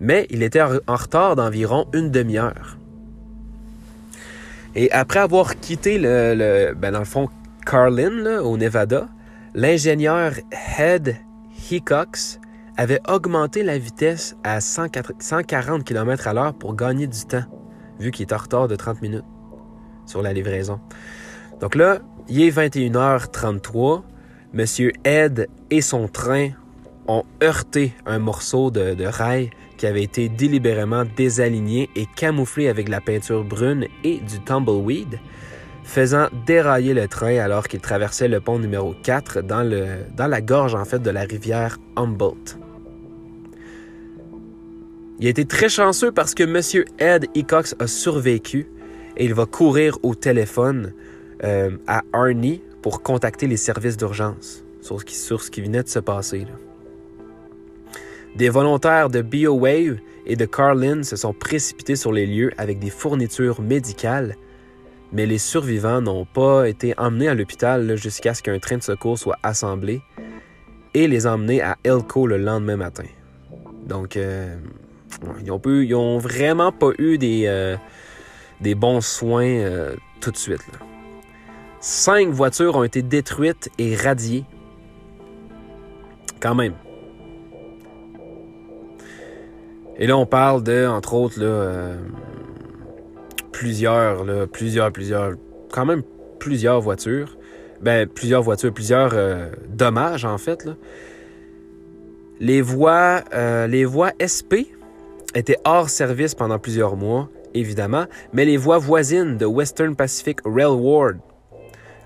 Mais 0.00 0.26
il 0.30 0.42
était 0.42 0.62
en 0.62 0.96
retard 0.96 1.36
d'environ 1.36 1.86
une 1.92 2.10
demi-heure. 2.10 2.78
Et 4.78 4.92
après 4.92 5.20
avoir 5.20 5.58
quitté, 5.58 5.98
le, 5.98 6.74
ben 6.76 6.92
dans 6.92 6.98
le 6.98 7.06
fond, 7.06 7.30
Carlin, 7.64 8.40
au 8.42 8.58
Nevada, 8.58 9.08
l'ingénieur 9.54 10.32
Head 10.78 11.16
Hickox 11.70 12.38
avait 12.76 13.00
augmenté 13.08 13.62
la 13.62 13.78
vitesse 13.78 14.36
à 14.44 14.60
140 14.60 15.82
km 15.82 16.28
à 16.28 16.34
l'heure 16.34 16.52
pour 16.52 16.76
gagner 16.76 17.06
du 17.06 17.24
temps, 17.24 17.44
vu 17.98 18.10
qu'il 18.10 18.26
est 18.26 18.34
en 18.34 18.36
retard 18.36 18.68
de 18.68 18.76
30 18.76 19.00
minutes 19.00 19.24
sur 20.04 20.20
la 20.20 20.34
livraison. 20.34 20.78
Donc 21.58 21.74
là, 21.74 22.00
il 22.28 22.42
est 22.42 22.50
21h33. 22.50 24.02
Monsieur 24.52 24.92
Ed 25.04 25.48
et 25.70 25.80
son 25.80 26.06
train 26.06 26.50
ont 27.08 27.24
heurté 27.42 27.94
un 28.04 28.18
morceau 28.18 28.70
de, 28.70 28.92
de 28.92 29.06
rail 29.06 29.48
qui 29.76 29.86
avait 29.86 30.02
été 30.02 30.28
délibérément 30.28 31.04
désaligné 31.16 31.90
et 31.94 32.06
camouflé 32.16 32.68
avec 32.68 32.88
la 32.88 33.00
peinture 33.00 33.44
brune 33.44 33.86
et 34.04 34.18
du 34.18 34.40
tumbleweed, 34.40 35.18
faisant 35.84 36.28
dérailler 36.46 36.94
le 36.94 37.06
train 37.08 37.38
alors 37.38 37.68
qu'il 37.68 37.80
traversait 37.80 38.28
le 38.28 38.40
pont 38.40 38.58
numéro 38.58 38.94
4 39.02 39.42
dans, 39.42 39.62
la 40.18 40.40
gorge 40.40 40.74
en 40.74 40.84
fait 40.84 41.00
de 41.00 41.10
la 41.10 41.22
rivière 41.22 41.78
Humboldt. 41.96 42.58
Il 45.18 45.26
a 45.26 45.30
été 45.30 45.46
très 45.46 45.68
chanceux 45.68 46.12
parce 46.12 46.34
que 46.34 46.42
M. 46.42 46.84
Ed 46.98 47.26
Ecox 47.34 47.74
a 47.78 47.86
survécu 47.86 48.68
et 49.16 49.24
il 49.24 49.32
va 49.32 49.46
courir 49.46 49.98
au 50.02 50.14
téléphone 50.14 50.92
euh, 51.42 51.70
à 51.86 52.02
Arnie 52.12 52.62
pour 52.82 53.02
contacter 53.02 53.46
les 53.46 53.56
services 53.56 53.96
d'urgence 53.96 54.64
sur, 54.80 55.00
sur, 55.08 55.42
ce 55.42 55.50
qui 55.50 55.62
venait 55.62 55.82
de 55.82 55.88
se 55.88 55.98
passer. 55.98 56.46
Des 58.36 58.50
volontaires 58.50 59.08
de 59.08 59.22
BioWave 59.22 59.96
et 60.26 60.36
de 60.36 60.44
Carlin 60.44 61.02
se 61.02 61.16
sont 61.16 61.32
précipités 61.32 61.96
sur 61.96 62.12
les 62.12 62.26
lieux 62.26 62.50
avec 62.58 62.78
des 62.78 62.90
fournitures 62.90 63.62
médicales, 63.62 64.36
mais 65.10 65.24
les 65.24 65.38
survivants 65.38 66.02
n'ont 66.02 66.26
pas 66.26 66.68
été 66.68 66.92
emmenés 66.98 67.28
à 67.28 67.34
l'hôpital 67.34 67.96
jusqu'à 67.96 68.34
ce 68.34 68.42
qu'un 68.42 68.58
train 68.58 68.76
de 68.76 68.82
secours 68.82 69.18
soit 69.18 69.38
assemblé 69.42 70.02
et 70.92 71.08
les 71.08 71.26
emmenés 71.26 71.62
à 71.62 71.78
Elko 71.82 72.26
le 72.26 72.36
lendemain 72.36 72.76
matin. 72.76 73.04
Donc, 73.86 74.18
euh, 74.18 74.54
ils, 75.42 75.94
ont 75.94 76.18
vraiment 76.18 76.72
pas 76.72 76.90
eu 76.98 77.16
des, 77.16 77.44
euh, 77.46 77.78
bons 78.76 79.00
soins 79.00 79.46
euh, 79.46 79.96
tout 80.20 80.30
de 80.30 80.36
suite. 80.36 80.60
Cinq 81.80 82.28
voitures 82.28 82.76
ont 82.76 82.84
été 82.84 83.00
détruites 83.00 83.70
et 83.78 83.96
radiées. 83.96 84.44
Quand 86.38 86.54
même. 86.54 86.74
Et 89.98 90.06
là, 90.06 90.16
on 90.16 90.26
parle 90.26 90.62
de, 90.62 90.86
entre 90.86 91.14
autres, 91.14 91.38
euh, 91.40 91.96
plusieurs, 93.52 94.24
plusieurs, 94.48 94.92
plusieurs, 94.92 95.32
quand 95.70 95.86
même 95.86 96.02
plusieurs 96.38 96.80
voitures. 96.80 97.36
Ben, 97.80 98.06
plusieurs 98.06 98.42
voitures, 98.42 98.72
plusieurs 98.72 99.12
euh, 99.14 99.50
dommages, 99.68 100.24
en 100.24 100.38
fait. 100.38 100.68
Les 102.40 102.60
voies, 102.60 103.22
euh, 103.34 103.66
les 103.66 103.84
voies 103.84 104.12
SP 104.20 104.68
étaient 105.34 105.58
hors 105.64 105.90
service 105.90 106.34
pendant 106.34 106.58
plusieurs 106.58 106.96
mois, 106.96 107.28
évidemment, 107.54 108.06
mais 108.32 108.44
les 108.44 108.56
voies 108.56 108.78
voisines 108.78 109.36
de 109.36 109.46
Western 109.46 109.94
Pacific 109.96 110.38
Railroad 110.44 111.18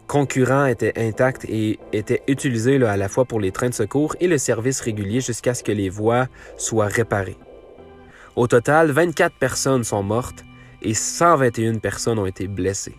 concurrents 0.06 0.66
étaient 0.66 0.94
intactes 0.96 1.44
et 1.44 1.78
étaient 1.92 2.22
utilisées 2.26 2.84
à 2.84 2.96
la 2.96 3.08
fois 3.08 3.24
pour 3.26 3.38
les 3.38 3.52
trains 3.52 3.68
de 3.68 3.74
secours 3.74 4.16
et 4.18 4.26
le 4.26 4.38
service 4.38 4.80
régulier 4.80 5.20
jusqu'à 5.20 5.54
ce 5.54 5.62
que 5.62 5.70
les 5.70 5.88
voies 5.88 6.26
soient 6.56 6.88
réparées. 6.88 7.38
Au 8.40 8.46
total, 8.46 8.90
24 8.90 9.36
personnes 9.36 9.84
sont 9.84 10.02
mortes 10.02 10.46
et 10.80 10.94
121 10.94 11.74
personnes 11.74 12.18
ont 12.18 12.24
été 12.24 12.48
blessées. 12.48 12.96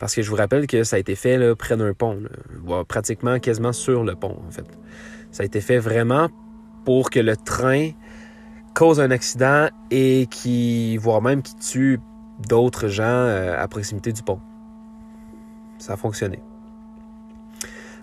Parce 0.00 0.16
que 0.16 0.22
je 0.22 0.28
vous 0.28 0.34
rappelle 0.34 0.66
que 0.66 0.82
ça 0.82 0.96
a 0.96 0.98
été 0.98 1.14
fait 1.14 1.38
là, 1.38 1.54
près 1.54 1.76
d'un 1.76 1.94
pont, 1.94 2.24
pratiquement 2.88 3.38
quasiment 3.38 3.72
sur 3.72 4.02
le 4.02 4.16
pont 4.16 4.36
en 4.44 4.50
fait. 4.50 4.66
Ça 5.30 5.44
a 5.44 5.46
été 5.46 5.60
fait 5.60 5.78
vraiment 5.78 6.28
pour 6.84 7.10
que 7.10 7.20
le 7.20 7.36
train 7.36 7.90
cause 8.74 8.98
un 8.98 9.12
accident 9.12 9.68
et 9.92 10.26
qui, 10.28 10.96
voire 10.96 11.22
même 11.22 11.42
qui 11.42 11.54
tue 11.54 12.00
d'autres 12.48 12.88
gens 12.88 13.04
euh, 13.04 13.54
à 13.56 13.68
proximité 13.68 14.12
du 14.12 14.24
pont. 14.24 14.40
Ça 15.78 15.92
a 15.92 15.96
fonctionné. 15.96 16.42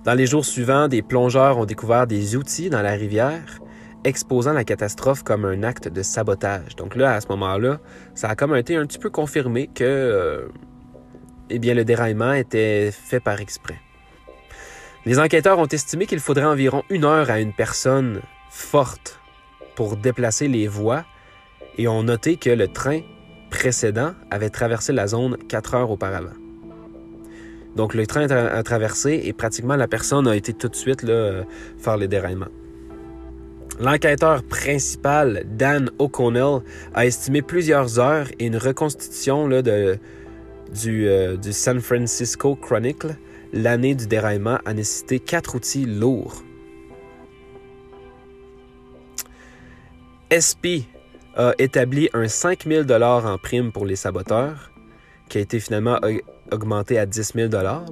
Dans 0.05 0.13
les 0.13 0.25
jours 0.25 0.45
suivants, 0.45 0.87
des 0.87 1.01
plongeurs 1.01 1.57
ont 1.57 1.65
découvert 1.65 2.07
des 2.07 2.37
outils 2.37 2.69
dans 2.69 2.81
la 2.81 2.91
rivière 2.91 3.59
exposant 4.05 4.53
la 4.53 4.63
catastrophe 4.63 5.23
comme 5.23 5.43
un 5.43 5.63
acte 5.63 5.89
de 5.89 6.01
sabotage. 6.01 6.75
Donc 6.77 6.95
là, 6.95 7.15
à 7.15 7.21
ce 7.21 7.27
moment-là, 7.29 7.79
ça 8.13 8.29
a 8.29 8.35
comme 8.35 8.55
été 8.55 8.75
un 8.75 8.85
petit 8.85 8.99
peu 8.99 9.09
confirmé 9.09 9.67
que 9.67 9.83
euh, 9.83 10.47
eh 11.49 11.59
bien, 11.59 11.73
le 11.73 11.83
déraillement 11.83 12.33
était 12.33 12.91
fait 12.91 13.19
par 13.19 13.41
exprès. 13.41 13.79
Les 15.05 15.19
enquêteurs 15.19 15.59
ont 15.59 15.67
estimé 15.67 16.05
qu'il 16.05 16.19
faudrait 16.19 16.45
environ 16.45 16.83
une 16.89 17.03
heure 17.03 17.29
à 17.29 17.39
une 17.39 17.53
personne 17.53 18.21
forte 18.49 19.19
pour 19.75 19.97
déplacer 19.97 20.47
les 20.47 20.67
voies 20.67 21.03
et 21.77 21.87
ont 21.87 22.03
noté 22.03 22.37
que 22.37 22.49
le 22.49 22.67
train 22.67 23.01
précédent 23.49 24.13
avait 24.31 24.49
traversé 24.49 24.93
la 24.93 25.07
zone 25.07 25.37
quatre 25.49 25.75
heures 25.75 25.91
auparavant. 25.91 26.33
Donc 27.75 27.93
le 27.93 28.07
train 28.07 28.29
a 28.29 28.63
traversé 28.63 29.21
et 29.25 29.33
pratiquement 29.33 29.75
la 29.75 29.87
personne 29.87 30.27
a 30.27 30.35
été 30.35 30.53
tout 30.53 30.69
de 30.69 30.75
suite 30.75 31.03
là, 31.03 31.13
euh, 31.13 31.43
faire 31.77 31.97
le 31.97 32.07
déraillement. 32.07 32.47
L'enquêteur 33.77 34.41
principal, 34.43 35.43
Dan 35.51 35.91
O'Connell, 35.99 36.61
a 36.93 37.05
estimé 37.05 37.41
plusieurs 37.41 37.99
heures 37.99 38.27
et 38.39 38.45
une 38.45 38.55
reconstitution 38.55 39.47
là, 39.47 39.61
euh, 39.67 39.97
du, 41.37 41.51
San 41.51 41.81
Francisco 41.81 42.55
Chronicle, 42.55 43.15
l'année 43.51 43.93
du 43.93 44.07
déraillement, 44.07 44.59
a 44.65 44.73
nécessité 44.73 45.19
quatre 45.19 45.55
outils 45.55 45.85
lourds. 45.85 46.43
SP 50.31 50.87
a 51.35 51.53
établi 51.57 52.09
un 52.13 52.29
5000 52.29 52.83
dollars 52.83 53.25
en 53.25 53.37
prime 53.37 53.73
pour 53.73 53.85
les 53.85 53.97
saboteurs, 53.97 54.71
qui 55.27 55.37
a 55.37 55.41
été 55.41 55.59
finalement 55.59 55.99
augmenté 56.49 56.97
à 56.97 57.05
10 57.05 57.33
000 57.35 57.47
dollars 57.49 57.85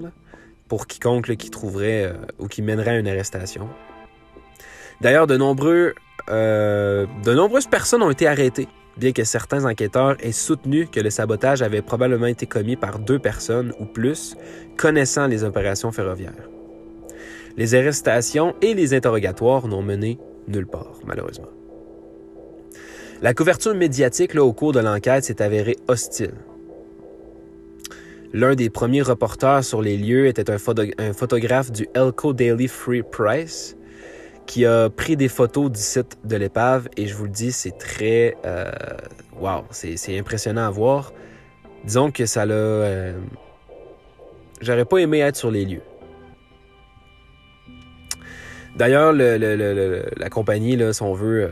pour 0.69 0.87
quiconque 0.87 1.35
qui 1.35 1.49
trouverait 1.49 2.05
euh, 2.05 2.13
ou 2.39 2.47
qui 2.47 2.61
mènerait 2.61 2.91
à 2.91 2.99
une 2.99 3.07
arrestation. 3.07 3.67
D'ailleurs, 5.03 5.27
euh, 5.29 7.05
de 7.25 7.33
nombreuses 7.33 7.67
personnes 7.67 8.01
ont 8.03 8.09
été 8.09 8.25
arrêtées, 8.25 8.69
bien 8.95 9.11
que 9.11 9.25
certains 9.25 9.65
enquêteurs 9.65 10.15
aient 10.21 10.31
soutenu 10.31 10.87
que 10.87 11.01
le 11.01 11.09
sabotage 11.09 11.61
avait 11.61 11.81
probablement 11.81 12.27
été 12.27 12.45
commis 12.45 12.77
par 12.77 12.99
deux 12.99 13.19
personnes 13.19 13.73
ou 13.81 13.85
plus 13.85 14.37
connaissant 14.77 15.27
les 15.27 15.43
opérations 15.43 15.91
ferroviaires. 15.91 16.49
Les 17.57 17.75
arrestations 17.75 18.55
et 18.61 18.73
les 18.73 18.93
interrogatoires 18.93 19.67
n'ont 19.67 19.81
mené 19.81 20.19
nulle 20.47 20.67
part, 20.67 20.97
malheureusement. 21.05 21.49
La 23.21 23.33
couverture 23.33 23.75
médiatique 23.75 24.35
au 24.35 24.53
cours 24.53 24.71
de 24.71 24.79
l'enquête 24.79 25.25
s'est 25.25 25.41
avérée 25.41 25.75
hostile. 25.89 26.33
L'un 28.31 28.55
des 28.55 28.69
premiers 28.69 29.01
reporters 29.01 29.65
sur 29.65 29.81
les 29.81 29.97
lieux 29.97 30.27
était 30.27 30.49
un, 30.49 30.57
un 30.97 31.13
photographe 31.13 31.73
du 31.73 31.87
Elko 31.93 32.31
Daily 32.31 32.69
Free 32.69 33.03
Press, 33.03 33.75
qui 34.45 34.65
a 34.65 34.89
pris 34.89 35.15
des 35.15 35.27
photos 35.27 35.71
du 35.71 35.79
site 35.79 36.17
de 36.23 36.35
l'épave 36.35 36.89
et 36.97 37.07
je 37.07 37.15
vous 37.15 37.25
le 37.25 37.29
dis, 37.29 37.51
c'est 37.51 37.77
très... 37.77 38.35
Euh, 38.45 38.71
wow, 39.39 39.63
c'est 39.71 40.17
impressionnant 40.17 40.65
à 40.65 40.69
voir. 40.69 41.13
Disons 41.83 42.11
que 42.11 42.25
ça 42.25 42.45
l'a... 42.45 42.53
Euh, 42.53 43.19
j'aurais 44.61 44.85
pas 44.85 44.97
aimé 44.97 45.19
être 45.19 45.35
sur 45.35 45.51
les 45.51 45.65
lieux. 45.65 45.81
D'ailleurs, 48.75 49.13
la 49.13 50.29
compagnie, 50.29 50.75
là, 50.75 50.93
si 50.93 51.03
on 51.03 51.13
veut, 51.13 51.43
euh, 51.43 51.49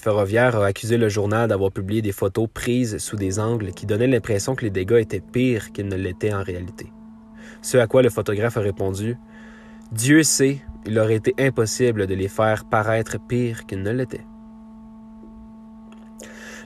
ferroviaire, 0.00 0.56
a 0.56 0.66
accusé 0.66 0.96
le 0.96 1.08
journal 1.08 1.48
d'avoir 1.48 1.70
publié 1.70 2.02
des 2.02 2.12
photos 2.12 2.48
prises 2.52 2.98
sous 2.98 3.16
des 3.16 3.38
angles 3.38 3.72
qui 3.72 3.86
donnaient 3.86 4.08
l'impression 4.08 4.56
que 4.56 4.64
les 4.64 4.70
dégâts 4.70 4.98
étaient 5.00 5.20
pires 5.20 5.72
qu'ils 5.72 5.86
ne 5.86 5.96
l'étaient 5.96 6.32
en 6.32 6.42
réalité. 6.42 6.92
Ce 7.62 7.78
à 7.78 7.86
quoi 7.86 8.02
le 8.02 8.10
photographe 8.10 8.56
a 8.56 8.60
répondu 8.60 9.16
Dieu 9.92 10.22
sait, 10.22 10.60
il 10.84 10.98
aurait 10.98 11.14
été 11.14 11.34
impossible 11.38 12.06
de 12.06 12.14
les 12.14 12.28
faire 12.28 12.66
paraître 12.66 13.16
pires 13.18 13.64
qu'ils 13.64 13.82
ne 13.82 13.90
l'étaient. 13.90 14.26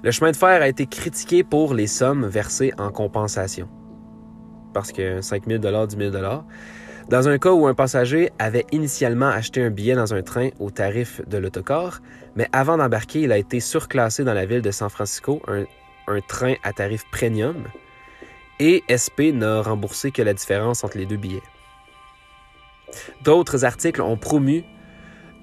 Le 0.03 0.11
chemin 0.11 0.33
de 0.33 0.37
fer 0.37 0.61
a 0.61 0.67
été 0.67 0.87
critiqué 0.87 1.45
pour 1.45 1.73
les 1.75 1.87
sommes 1.87 2.27
versées 2.27 2.73
en 2.79 2.91
compensation. 2.91 3.69
Parce 4.75 4.91
que 4.91 5.21
5 5.21 5.47
000 5.47 5.61
10 5.87 5.97
000 5.97 6.13
Dans 7.09 7.29
un 7.29 7.39
cas 7.39 7.53
où 7.53 7.69
un 7.69 7.75
passager 7.75 8.33
avait 8.41 8.67
initialement 8.73 9.29
acheté 9.29 9.63
un 9.63 9.71
billet 9.71 9.95
dans 9.95 10.13
un 10.15 10.23
train 10.23 10.49
au 10.59 10.73
tarif 10.73 11.21
de 11.29 11.39
l'autocar, 11.39 12.01
mais 12.35 12.49
avant 12.53 12.77
d'embarquer, 12.77 13.21
il 13.21 13.31
a 13.31 13.39
été 13.39 13.61
surclassé 13.61 14.25
dans 14.25 14.35
la 14.35 14.47
ville 14.47 14.63
de 14.63 14.73
San 14.73 14.91
Francisco, 14.91 15.41
un, 15.47 15.65
un 16.09 16.21
train 16.23 16.55
à 16.65 16.73
tarif 16.73 17.05
premium, 17.13 17.63
et 18.59 18.83
SP 18.91 19.31
n'a 19.33 19.63
remboursé 19.63 20.11
que 20.11 20.23
la 20.23 20.35
différence 20.35 20.83
entre 20.83 20.99
les 20.99 21.07
deux 21.07 21.17
billets. 21.17 21.43
D'autres 23.25 23.65
articles 23.65 24.01
ont 24.01 24.17
promu 24.17 24.65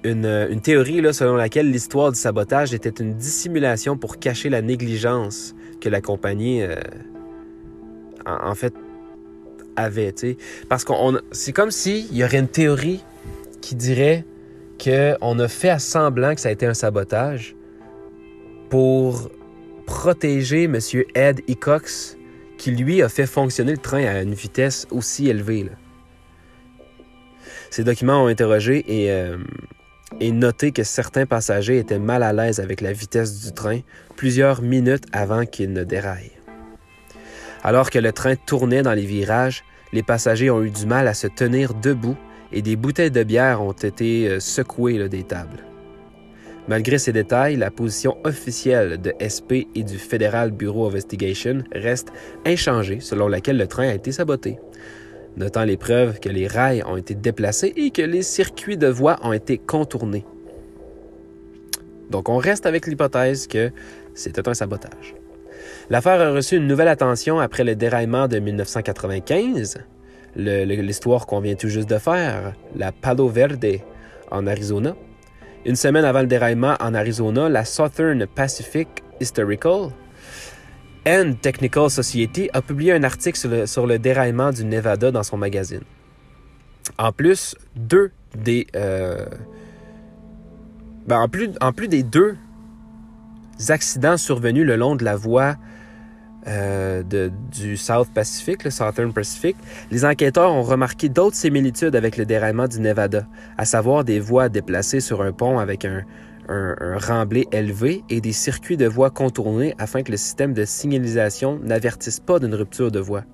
une, 0.04 0.60
théorie 0.62 1.02
selon 1.12 1.36
laquelle 1.36 1.70
l'histoire 1.70 2.12
du 2.12 2.18
sabotage 2.18 2.72
était 2.72 2.88
une 2.88 3.14
dissimulation 3.14 3.96
pour 3.96 4.18
cacher 4.18 4.48
la 4.48 4.62
négligence 4.62 5.54
que 5.80 5.88
la 5.88 6.00
compagnie, 6.00 6.62
euh, 6.62 6.76
avait, 9.76 10.12
tu 10.12 10.30
sais. 10.30 10.36
Parce 10.68 10.84
qu'on, 10.84 11.18
c'est 11.32 11.52
comme 11.52 11.70
s'il 11.70 12.14
y 12.14 12.24
aurait 12.24 12.38
une 12.38 12.48
théorie 12.48 13.04
qui 13.60 13.74
dirait 13.74 14.24
qu'on 14.82 15.38
a 15.38 15.48
fait 15.48 15.68
à 15.68 15.78
semblant 15.78 16.34
que 16.34 16.40
ça 16.40 16.48
a 16.48 16.52
été 16.52 16.66
un 16.66 16.74
sabotage 16.74 17.56
pour 18.68 19.30
protéger 19.86 20.64
M. 20.64 20.78
Ed 21.14 21.40
Ecox, 21.48 22.16
qui 22.56 22.70
lui 22.70 23.02
a 23.02 23.08
fait 23.08 23.26
fonctionner 23.26 23.72
le 23.72 23.78
train 23.78 24.04
à 24.04 24.22
une 24.22 24.34
vitesse 24.34 24.86
aussi 24.90 25.28
élevée. 25.28 25.66
Ces 27.70 27.84
documents 27.84 28.24
ont 28.24 28.26
interrogé 28.26 28.84
et, 28.86 29.10
euh, 29.10 29.38
et 30.18 30.32
noté 30.32 30.72
que 30.72 30.82
certains 30.82 31.26
passagers 31.26 31.78
étaient 31.78 31.98
mal 31.98 32.22
à 32.22 32.32
l'aise 32.32 32.60
avec 32.60 32.80
la 32.80 32.92
vitesse 32.92 33.44
du 33.44 33.52
train 33.52 33.80
plusieurs 34.16 34.60
minutes 34.60 35.04
avant 35.12 35.46
qu'il 35.46 35.72
ne 35.72 35.84
déraille. 35.84 36.32
Alors 37.62 37.90
que 37.90 37.98
le 37.98 38.12
train 38.12 38.34
tournait 38.36 38.82
dans 38.82 38.94
les 38.94 39.04
virages, 39.04 39.64
les 39.92 40.02
passagers 40.02 40.50
ont 40.50 40.62
eu 40.62 40.70
du 40.70 40.86
mal 40.86 41.06
à 41.08 41.14
se 41.14 41.26
tenir 41.26 41.74
debout 41.74 42.16
et 42.52 42.62
des 42.62 42.76
bouteilles 42.76 43.10
de 43.10 43.22
bière 43.22 43.62
ont 43.62 43.72
été 43.72 44.28
euh, 44.28 44.40
secouées 44.40 45.08
des 45.08 45.22
tables. 45.22 45.64
Malgré 46.68 46.98
ces 46.98 47.12
détails, 47.12 47.56
la 47.56 47.70
position 47.70 48.16
officielle 48.24 49.00
de 49.00 49.12
SP 49.18 49.66
et 49.74 49.82
du 49.82 49.98
Federal 49.98 50.50
Bureau 50.50 50.86
of 50.86 50.92
Investigation 50.92 51.64
reste 51.72 52.12
inchangée 52.46 53.00
selon 53.00 53.28
laquelle 53.28 53.56
le 53.56 53.66
train 53.66 53.88
a 53.88 53.94
été 53.94 54.12
saboté, 54.12 54.58
notant 55.36 55.64
les 55.64 55.76
preuves 55.76 56.20
que 56.20 56.28
les 56.28 56.46
rails 56.46 56.82
ont 56.86 56.96
été 56.96 57.14
déplacés 57.14 57.72
et 57.76 57.90
que 57.90 58.02
les 58.02 58.22
circuits 58.22 58.76
de 58.76 58.88
voie 58.88 59.18
ont 59.22 59.32
été 59.32 59.58
contournés. 59.58 60.24
Donc 62.10 62.28
on 62.28 62.38
reste 62.38 62.66
avec 62.66 62.86
l'hypothèse 62.86 63.46
que 63.46 63.70
c'était 64.14 64.48
un 64.48 64.54
sabotage. 64.54 65.14
L'affaire 65.88 66.20
a 66.20 66.32
reçu 66.32 66.56
une 66.56 66.66
nouvelle 66.66 66.88
attention 66.88 67.38
après 67.38 67.64
le 67.64 67.74
déraillement 67.74 68.28
de 68.28 68.38
1995, 68.38 69.78
l'histoire 70.36 71.26
qu'on 71.26 71.40
vient 71.40 71.54
tout 71.54 71.68
juste 71.68 71.88
de 71.88 71.98
faire, 71.98 72.54
la 72.76 72.92
Palo 72.92 73.28
Verde 73.28 73.78
en 74.30 74.46
Arizona. 74.46 74.94
Une 75.64 75.76
semaine 75.76 76.04
avant 76.04 76.20
le 76.20 76.26
déraillement 76.26 76.74
en 76.80 76.94
Arizona, 76.94 77.48
la 77.48 77.64
Southern 77.64 78.26
Pacific 78.26 78.88
Historical 79.20 79.90
and 81.06 81.34
Technical 81.40 81.90
Society 81.90 82.50
a 82.52 82.62
publié 82.62 82.92
un 82.92 83.02
article 83.02 83.66
sur 83.66 83.86
le, 83.86 83.98
déraillement 83.98 84.50
du 84.50 84.64
Nevada 84.64 85.10
dans 85.10 85.22
son 85.22 85.36
magazine. 85.36 85.82
En 86.98 87.12
plus, 87.12 87.56
deux 87.76 88.10
des... 88.36 88.66
Euh, 88.76 89.26
ben, 91.06 91.18
en, 91.18 91.28
plus, 91.28 91.50
en 91.60 91.72
plus 91.72 91.88
des 91.88 92.02
deux 92.02 92.36
accidents 93.68 94.16
survenus 94.16 94.66
le 94.66 94.76
long 94.76 94.96
de 94.96 95.04
la 95.04 95.16
voie 95.16 95.56
euh, 96.46 97.02
du 97.52 97.76
South 97.76 98.08
Pacific, 98.14 98.64
le 98.64 98.70
Southern 98.70 99.12
Pacific, 99.12 99.56
les 99.90 100.04
enquêteurs 100.04 100.50
ont 100.50 100.62
remarqué 100.62 101.08
d'autres 101.08 101.36
similitudes 101.36 101.94
avec 101.94 102.16
le 102.16 102.24
déraillement 102.24 102.66
du 102.66 102.80
Nevada, 102.80 103.26
à 103.58 103.64
savoir 103.64 104.04
des 104.04 104.20
voies 104.20 104.48
déplacées 104.48 105.00
sur 105.00 105.20
un 105.22 105.32
pont 105.32 105.58
avec 105.58 105.84
un, 105.84 106.02
remblai 106.50 107.46
élevé 107.52 108.02
et 108.08 108.20
des 108.20 108.32
circuits 108.32 108.76
de 108.76 108.86
voies 108.86 109.10
contournés 109.10 109.74
afin 109.78 110.02
que 110.02 110.10
le 110.10 110.16
système 110.16 110.52
de 110.52 110.64
signalisation 110.64 111.58
n'avertisse 111.62 112.20
pas 112.20 112.38
d'une 112.38 112.54
rupture 112.54 112.90
de 112.90 113.00
voie. 113.00 113.24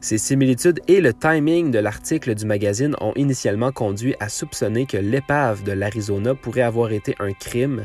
Ces 0.00 0.18
similitudes 0.18 0.80
et 0.88 1.00
le 1.00 1.12
timing 1.12 1.70
de 1.70 1.78
l'article 1.78 2.34
du 2.34 2.46
magazine 2.46 2.94
ont 3.00 3.12
initialement 3.16 3.72
conduit 3.72 4.14
à 4.20 4.28
soupçonner 4.28 4.86
que 4.86 4.96
l'épave 4.96 5.62
de 5.62 5.72
l'Arizona 5.72 6.34
pourrait 6.34 6.62
avoir 6.62 6.92
été 6.92 7.14
un 7.18 7.32
crime 7.32 7.84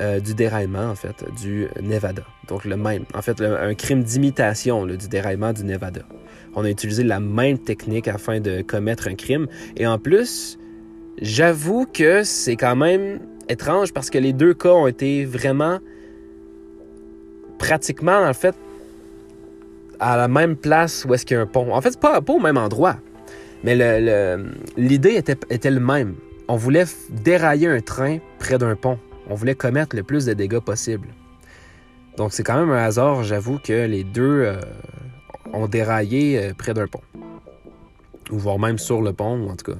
euh, 0.00 0.18
du 0.18 0.34
déraillement, 0.34 0.90
en 0.90 0.94
fait, 0.94 1.24
du 1.40 1.68
Nevada. 1.80 2.24
Donc 2.48 2.64
le 2.64 2.76
même. 2.76 3.04
En 3.14 3.22
fait, 3.22 3.40
un 3.40 3.74
crime 3.74 4.02
d'imitation 4.02 4.86
du 4.86 5.08
déraillement 5.08 5.52
du 5.52 5.64
Nevada. 5.64 6.02
On 6.56 6.64
a 6.64 6.70
utilisé 6.70 7.04
la 7.04 7.20
même 7.20 7.58
technique 7.58 8.08
afin 8.08 8.40
de 8.40 8.62
commettre 8.62 9.08
un 9.08 9.14
crime. 9.14 9.46
Et 9.76 9.86
en 9.86 9.98
plus, 9.98 10.58
j'avoue 11.20 11.86
que 11.86 12.24
c'est 12.24 12.56
quand 12.56 12.76
même 12.76 13.20
étrange 13.48 13.92
parce 13.92 14.10
que 14.10 14.18
les 14.18 14.32
deux 14.32 14.54
cas 14.54 14.70
ont 14.70 14.86
été 14.86 15.24
vraiment 15.24 15.78
pratiquement, 17.58 18.22
en 18.22 18.34
fait, 18.34 18.54
à 20.00 20.16
la 20.16 20.28
même 20.28 20.56
place 20.56 21.04
où 21.08 21.14
est-ce 21.14 21.24
qu'il 21.24 21.36
y 21.36 21.38
a 21.38 21.42
un 21.42 21.46
pont. 21.46 21.72
En 21.72 21.80
fait, 21.80 21.98
pas, 21.98 22.20
pas 22.20 22.32
au 22.32 22.40
même 22.40 22.56
endroit. 22.56 22.96
Mais 23.62 23.74
l'idée 24.76 25.12
le, 25.12 25.16
était, 25.16 25.38
était 25.48 25.70
le 25.70 25.80
même. 25.80 26.14
On 26.48 26.56
voulait 26.56 26.84
dérailler 27.10 27.68
un 27.68 27.80
train 27.80 28.18
près 28.38 28.58
d'un 28.58 28.76
pont. 28.76 28.98
On 29.30 29.34
voulait 29.34 29.54
commettre 29.54 29.96
le 29.96 30.02
plus 30.02 30.26
de 30.26 30.34
dégâts 30.34 30.58
possible. 30.58 31.08
Donc 32.18 32.32
c'est 32.32 32.42
quand 32.42 32.58
même 32.58 32.70
un 32.70 32.84
hasard, 32.84 33.24
j'avoue, 33.24 33.58
que 33.58 33.86
les 33.86 34.04
deux 34.04 34.42
euh, 34.42 34.60
ont 35.52 35.66
déraillé 35.66 36.38
euh, 36.38 36.52
près 36.52 36.74
d'un 36.74 36.86
pont. 36.86 37.00
Ou 38.30 38.38
voire 38.38 38.58
même 38.58 38.78
sur 38.78 39.00
le 39.00 39.12
pont, 39.12 39.48
en 39.48 39.56
tout 39.56 39.72
cas. 39.72 39.78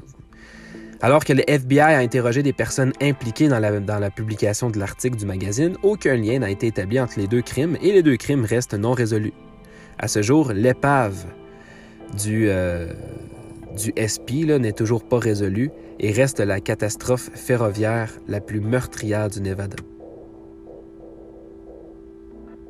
Alors 1.05 1.23
que 1.23 1.35
le 1.35 1.43
FBI 1.47 1.81
a 1.81 1.99
interrogé 1.99 2.43
des 2.43 2.55
personnes 2.55 2.95
impliquées 2.99 3.49
dans 3.49 3.59
la, 3.59 4.11
publication 4.11 4.71
de 4.71 4.79
l'article 4.79 5.19
du 5.19 5.27
magazine, 5.27 5.77
aucun 5.83 6.17
lien 6.17 6.39
n'a 6.39 6.49
été 6.49 6.69
établi 6.69 6.99
entre 6.99 7.21
les 7.21 7.27
deux 7.27 7.43
crimes 7.43 7.77
et 7.83 7.93
les 7.93 8.03
deux 8.03 8.17
crimes 8.17 8.47
restent 8.47 8.73
non 8.73 8.93
résolus. 8.93 9.35
À 9.99 10.09
ce 10.09 10.23
jour, 10.23 10.53
l'épave 10.55 11.27
du, 12.17 12.49
euh, 12.49 12.91
SP 14.01 14.49
n'est 14.49 14.73
toujours 14.73 15.05
pas 15.05 15.19
résolue 15.19 15.71
et 16.01 16.11
reste 16.11 16.41
la 16.41 16.61
catastrophe 16.61 17.29
ferroviaire 17.35 18.11
la 18.27 18.41
plus 18.41 18.63
meurtrière 18.63 19.29
du 19.29 19.43
Nevada. 19.43 19.77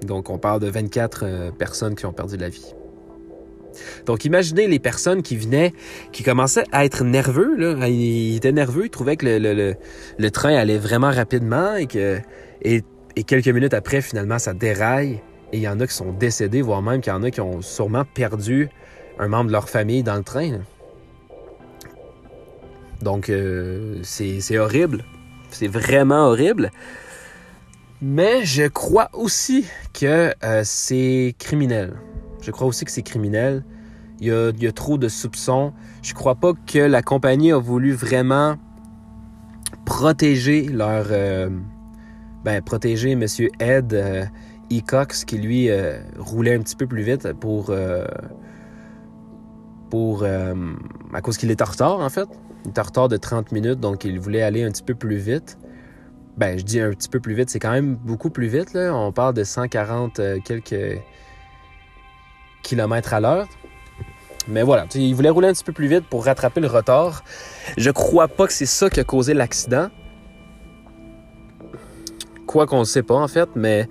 Donc 0.05 0.29
on 0.29 0.39
parle 0.39 0.59
de 0.59 0.67
24 0.67 1.23
euh, 1.23 1.51
personnes 1.53 1.95
qui 1.95 2.05
ont 2.05 2.13
perdu 2.13 2.37
la 2.37 2.49
vie. 2.49 2.75
Donc 4.07 4.25
imaginez 4.25 4.67
les 4.67 4.79
personnes 4.79 5.23
qui 5.23 5.37
venaient, 5.37 5.73
qui 6.13 6.23
commençaient 6.23 6.65
à 6.73 6.85
être 6.85 7.05
nerveux. 7.05 7.57
Ils 7.89 8.37
étaient 8.37 8.53
nerveux, 8.53 8.87
ils 8.87 8.91
trouvaient 8.91 9.17
que 9.17 9.27
le, 9.27 10.31
train 10.31 10.55
allait 10.55 10.79
vraiment 10.79 11.11
rapidement 11.11 11.75
et 11.77 11.87
que 11.87 12.19
et, 12.63 12.83
quelques 13.25 13.49
minutes 13.49 13.75
après, 13.75 14.01
finalement, 14.01 14.39
ça 14.39 14.55
déraille. 14.55 15.21
Et 15.53 15.59
il 15.59 15.61
y 15.61 15.69
en 15.69 15.79
a 15.79 15.87
qui 15.87 15.95
sont 15.95 16.13
décédés, 16.13 16.63
voire 16.63 16.83
même 16.83 17.01
qu'il 17.01 17.13
y 17.13 17.17
en 17.17 17.23
a 17.23 17.31
qui 17.31 17.41
ont 17.41 17.63
sûrement 17.63 18.05
perdu 18.05 18.69
un 19.19 19.29
membre 19.29 19.47
de 19.47 19.53
leur 19.53 19.69
famille 19.69 20.03
dans 20.03 20.17
le 20.17 20.25
train. 20.25 20.61
Donc, 23.03 23.29
euh, 23.29 23.99
c'est 24.03 24.59
horrible. 24.59 25.05
C'est 25.51 25.69
vraiment 25.69 26.27
horrible. 26.27 26.71
Mais 28.03 28.45
je 28.45 28.65
crois 28.65 29.09
aussi 29.13 29.67
que 29.93 30.35
euh, 30.43 30.63
c'est 30.65 31.35
criminel. 31.39 31.95
Je 32.45 32.51
crois 32.51 32.67
aussi 32.67 32.85
que 32.85 32.91
c'est 32.91 33.03
criminel. 33.03 33.65
Il 34.21 34.29
y, 34.29 34.67
a, 34.67 34.73
trop 34.73 34.97
de 34.97 35.09
soupçons. 35.09 35.73
Je 36.03 36.15
crois 36.15 36.37
pas 36.37 36.53
que 36.67 36.79
la 36.79 37.03
compagnie 37.03 37.53
a 37.53 37.59
voulu 37.59 37.93
vraiment 37.93 38.57
protéger 39.85 40.69
leur... 40.69 41.07
Euh, 41.11 41.51
ben, 42.45 42.63
protéger 42.63 43.13
M. 43.13 43.25
Ed 43.59 43.93
E. 43.93 44.81
Cox, 44.87 45.25
qui 45.25 45.39
lui 45.39 45.69
roulait 46.19 46.55
un 46.55 46.61
petit 46.61 46.77
peu 46.77 46.87
plus 46.87 47.03
vite 47.03 47.33
pour... 47.33 47.75
pour 49.91 50.25
à 50.25 51.21
cause 51.23 51.37
qu'il 51.37 51.51
est 51.51 51.63
en 51.63 51.67
retard, 51.67 52.01
en 52.01 52.11
fait. 52.11 52.29
Il 52.65 52.71
était 52.71 52.81
en 52.81 52.85
retard 52.85 53.09
de 53.09 53.17
30 53.17 53.53
minutes, 53.53 53.81
donc 53.81 54.05
il 54.05 54.19
voulait 54.21 54.43
aller 54.43 54.63
un 54.63 54.71
petit 54.71 54.83
peu 54.83 54.95
plus 54.95 55.17
vite. 55.17 55.59
Ben, 56.37 56.59
je 56.59 56.65
dis 56.65 56.81
un 56.81 56.91
petit 56.91 57.09
peu 57.09 57.21
plus 57.21 57.35
vite, 57.35 57.51
c'est 57.51 57.61
quand 57.61 57.71
même 57.71 57.95
beaucoup 57.95 58.31
plus 58.31 58.49
vite. 58.49 58.73
Là. 58.73 58.93
On 58.95 59.13
parle 59.13 59.35
de 59.35 59.45
140 59.45 60.19
euh, 60.19 60.39
quelques 60.45 61.01
kilomètres 62.65 63.15
à 63.15 63.21
l'heure. 63.21 63.47
Mais 64.49 64.63
voilà, 64.63 64.87
il 64.95 65.15
voulait 65.15 65.31
rouler 65.31 65.49
un 65.49 65.53
petit 65.53 65.65
peu 65.65 65.73
plus 65.73 65.87
vite 65.87 66.05
pour 66.11 66.25
rattraper 66.25 66.61
le 66.61 66.67
retard. 66.67 67.23
Je 67.79 67.91
crois 67.91 68.29
pas 68.29 68.47
que 68.47 68.53
c'est 68.53 68.67
ça 68.67 68.91
qui 68.91 69.01
a 69.01 69.05
causé 69.05 69.33
l'accident. 69.33 69.89
Quoi 72.47 72.67
qu'on 72.67 72.81
ne 72.81 72.85
sait 72.85 73.03
pas 73.03 73.15
en 73.15 73.29
fait, 73.29 73.49
mais 73.55 73.89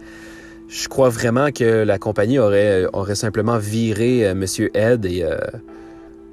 je 0.68 0.88
crois 0.88 1.10
vraiment 1.10 1.52
que 1.52 1.84
la 1.84 1.98
compagnie 1.98 2.40
aurait, 2.40 2.88
simplement 3.16 3.58
viré 3.58 4.28
euh, 4.28 4.36
Monsieur 4.36 4.70
Ed 4.78 5.06
et 5.06 5.24
euh, 5.24 5.38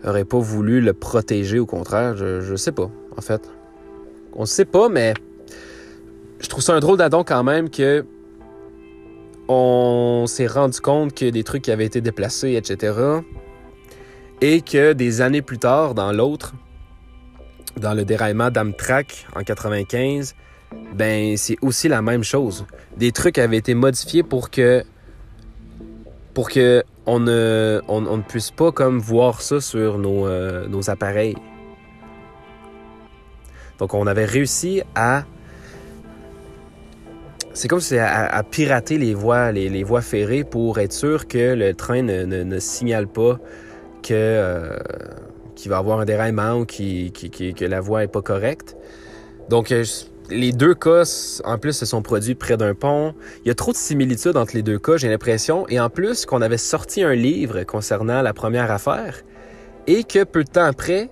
aurait 0.04 0.24
pas 0.24 0.38
voulu 0.38 0.80
le 0.80 0.92
protéger, 0.92 1.58
au 1.58 1.66
contraire. 1.66 2.16
Je, 2.16 2.40
je 2.40 2.56
sais 2.56 2.72
pas, 2.72 2.90
en 3.16 3.20
fait. 3.20 3.42
On 4.34 4.44
sait 4.44 4.64
pas, 4.64 4.88
mais 4.88 5.14
je 6.40 6.48
trouve 6.48 6.62
ça 6.62 6.74
un 6.74 6.80
drôle 6.80 6.98
d'adon 6.98 7.24
quand 7.24 7.42
même 7.42 7.68
que 7.70 8.04
on 9.52 10.26
s'est 10.28 10.46
rendu 10.46 10.80
compte 10.80 11.12
que 11.12 11.28
des 11.28 11.42
trucs 11.42 11.68
avaient 11.68 11.86
été 11.86 12.00
déplacés, 12.00 12.52
etc. 12.52 12.94
Et 14.40 14.60
que 14.60 14.92
des 14.92 15.20
années 15.22 15.42
plus 15.42 15.58
tard, 15.58 15.94
dans 15.94 16.12
l'autre, 16.12 16.54
dans 17.76 17.92
le 17.92 18.04
déraillement 18.04 18.50
d'Amtrak 18.50 19.26
en 19.34 19.42
95, 19.42 20.36
ben 20.94 21.36
c'est 21.36 21.56
aussi 21.62 21.88
la 21.88 22.00
même 22.00 22.22
chose. 22.22 22.64
Des 22.96 23.10
trucs 23.10 23.38
avaient 23.38 23.56
été 23.56 23.74
modifiés 23.74 24.22
pour 24.22 24.50
que 24.50 24.84
pour 26.32 26.48
que 26.48 26.84
on 27.06 27.18
ne, 27.18 28.22
puisse 28.28 28.52
pas 28.52 28.70
comme 28.70 29.00
voir 29.00 29.42
ça 29.42 29.60
sur 29.60 29.98
nos, 29.98 30.28
euh, 30.28 30.68
nos 30.68 30.90
appareils. 30.90 31.36
Donc 33.78 33.94
on 33.94 34.06
avait 34.06 34.26
réussi 34.26 34.82
à 34.94 35.24
c'est 37.52 37.68
comme 37.68 37.80
si 37.80 37.98
à, 37.98 38.26
à, 38.26 38.42
pirater 38.42 38.98
les 38.98 39.14
voies, 39.14 39.52
les, 39.52 39.82
voies 39.82 40.02
ferrées 40.02 40.44
pour 40.44 40.78
être 40.78 40.92
sûr 40.92 41.26
que 41.26 41.54
le 41.54 41.74
train 41.74 42.02
ne, 42.02 42.58
signale 42.58 43.08
pas 43.08 43.38
que 44.02 44.14
euh, 44.14 44.76
qu'il 45.56 45.70
va 45.70 45.78
avoir 45.78 46.00
un 46.00 46.04
déraillement 46.04 46.58
ou 46.60 46.64
que 46.64 47.64
la 47.64 47.80
voie 47.80 48.04
est 48.04 48.08
pas 48.08 48.22
correcte. 48.22 48.76
Donc 49.48 49.72
euh, 49.72 49.84
les 50.30 50.52
deux 50.52 50.74
cas, 50.74 51.02
en 51.44 51.58
plus, 51.58 51.72
se 51.72 51.86
sont 51.86 52.02
produits 52.02 52.34
près 52.34 52.56
d'un 52.56 52.74
pont. 52.74 53.14
Il 53.44 53.48
y 53.48 53.50
a 53.50 53.54
trop 53.54 53.72
de 53.72 53.76
similitudes 53.76 54.36
entre 54.36 54.54
les 54.54 54.62
deux 54.62 54.78
cas, 54.78 54.96
j'ai 54.96 55.08
l'impression. 55.08 55.66
Et 55.68 55.80
en 55.80 55.90
plus, 55.90 56.24
qu'on 56.24 56.40
avait 56.40 56.56
sorti 56.56 57.02
un 57.02 57.14
livre 57.14 57.64
concernant 57.64 58.22
la 58.22 58.32
première 58.32 58.70
affaire 58.70 59.22
et 59.86 60.04
que 60.04 60.24
peu 60.24 60.44
de 60.44 60.50
temps 60.50 60.64
après, 60.64 61.10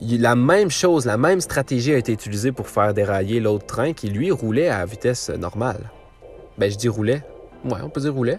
la 0.00 0.36
même 0.36 0.70
chose, 0.70 1.06
la 1.06 1.16
même 1.16 1.40
stratégie 1.40 1.92
a 1.94 1.96
été 1.96 2.12
utilisée 2.12 2.52
pour 2.52 2.68
faire 2.68 2.92
dérailler 2.92 3.40
l'autre 3.40 3.66
train 3.66 3.92
qui, 3.92 4.08
lui, 4.08 4.30
roulait 4.30 4.68
à 4.68 4.84
vitesse 4.84 5.30
normale. 5.30 5.90
Ben, 6.58 6.70
je 6.70 6.76
dis 6.76 6.88
roulait. 6.88 7.22
Ouais, 7.64 7.80
on 7.82 7.88
peut 7.88 8.00
dire 8.00 8.12
roulait. 8.12 8.38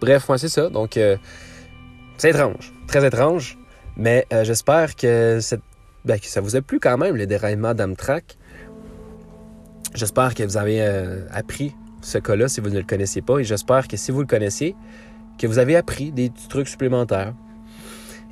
Bref, 0.00 0.28
moi, 0.28 0.38
c'est 0.38 0.48
ça. 0.48 0.68
Donc, 0.68 0.96
euh, 0.96 1.16
c'est 2.18 2.30
étrange. 2.30 2.72
Très 2.86 3.06
étrange. 3.06 3.58
Mais 3.96 4.26
euh, 4.32 4.44
j'espère 4.44 4.96
que, 4.96 5.38
ben, 6.04 6.18
que 6.18 6.26
ça 6.26 6.40
vous 6.40 6.56
a 6.56 6.62
plu 6.62 6.80
quand 6.80 6.96
même, 6.96 7.16
le 7.16 7.26
déraillement 7.26 7.74
d'Amtrak. 7.74 8.38
J'espère 9.94 10.34
que 10.34 10.42
vous 10.42 10.56
avez 10.56 10.80
euh, 10.80 11.26
appris 11.32 11.74
ce 12.00 12.18
cas-là 12.18 12.48
si 12.48 12.60
vous 12.60 12.70
ne 12.70 12.78
le 12.78 12.84
connaissiez 12.84 13.22
pas. 13.22 13.38
Et 13.38 13.44
j'espère 13.44 13.88
que 13.88 13.96
si 13.96 14.10
vous 14.10 14.20
le 14.20 14.26
connaissez, 14.26 14.74
que 15.38 15.46
vous 15.46 15.58
avez 15.58 15.76
appris 15.76 16.12
des 16.12 16.30
trucs 16.48 16.68
supplémentaires. 16.68 17.34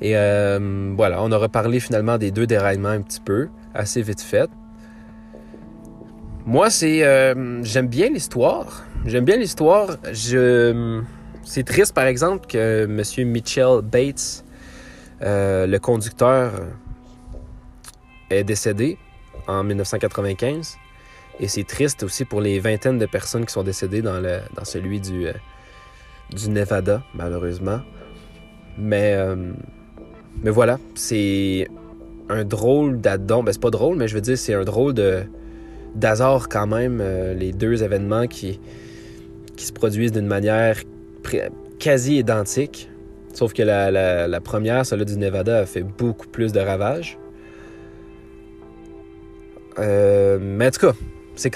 Et 0.01 0.17
euh, 0.17 0.93
voilà, 0.97 1.21
on 1.21 1.31
aura 1.31 1.47
parlé 1.47 1.79
finalement 1.79 2.17
des 2.17 2.31
deux 2.31 2.47
déraillements 2.47 2.89
un 2.89 3.01
petit 3.01 3.21
peu, 3.21 3.49
assez 3.73 4.01
vite 4.01 4.21
fait. 4.21 4.49
Moi, 6.45 6.71
c'est, 6.71 7.03
euh, 7.05 7.63
j'aime 7.63 7.87
bien 7.87 8.09
l'histoire. 8.09 8.83
J'aime 9.05 9.25
bien 9.25 9.37
l'histoire. 9.37 9.97
Je, 10.11 11.01
c'est 11.43 11.63
triste, 11.63 11.93
par 11.93 12.05
exemple, 12.05 12.47
que 12.47 12.85
M. 12.85 13.27
Mitchell 13.27 13.81
Bates, 13.83 14.43
euh, 15.21 15.67
le 15.67 15.77
conducteur, 15.77 16.51
est 18.31 18.43
décédé 18.43 18.97
en 19.47 19.63
1995. 19.63 20.77
Et 21.39 21.47
c'est 21.47 21.63
triste 21.63 22.01
aussi 22.01 22.25
pour 22.25 22.41
les 22.41 22.59
vingtaines 22.59 22.97
de 22.97 23.05
personnes 23.05 23.45
qui 23.45 23.53
sont 23.53 23.63
décédées 23.63 24.01
dans, 24.01 24.19
le, 24.19 24.39
dans 24.55 24.65
celui 24.65 24.99
du, 24.99 25.27
du 26.31 26.49
Nevada, 26.49 27.03
malheureusement. 27.13 27.81
Mais 28.79 29.15
mais 30.43 30.51
voilà, 30.51 30.79
c'est 30.95 31.67
un 32.29 32.43
drôle 32.43 32.99
d'addon. 32.99 33.43
Ben, 33.43 33.51
c'est 33.51 33.61
pas 33.61 33.69
drôle, 33.69 33.97
mais 33.97 34.07
je 34.07 34.15
veux 34.15 34.21
dire, 34.21 34.37
c'est 34.37 34.53
un 34.53 34.63
drôle 34.63 34.93
de 34.93 35.23
d'hasard 35.95 36.47
quand 36.47 36.67
même, 36.67 36.99
euh, 37.01 37.33
les 37.33 37.51
deux 37.51 37.83
événements 37.83 38.27
qui, 38.27 38.59
se 39.57 39.71
produisent 39.71 40.13
d'une 40.13 40.25
manière 40.25 40.77
quasi 41.77 42.17
identique. 42.17 42.89
Sauf 43.33 43.53
que 43.53 43.61
la, 43.61 43.91
la, 44.27 44.41
première, 44.41 44.85
celle 44.85 45.05
du 45.05 45.17
Nevada, 45.17 45.59
a 45.59 45.65
fait 45.67 45.83
beaucoup 45.83 46.27
plus 46.27 46.51
de 46.51 46.59
ravages. 46.59 47.19
Euh, 49.77 50.39
mais 50.41 50.67
en 50.67 50.71
tout 50.71 50.79
cas. 50.79 50.87
Euh, 50.87 50.93
c'est 51.35 51.49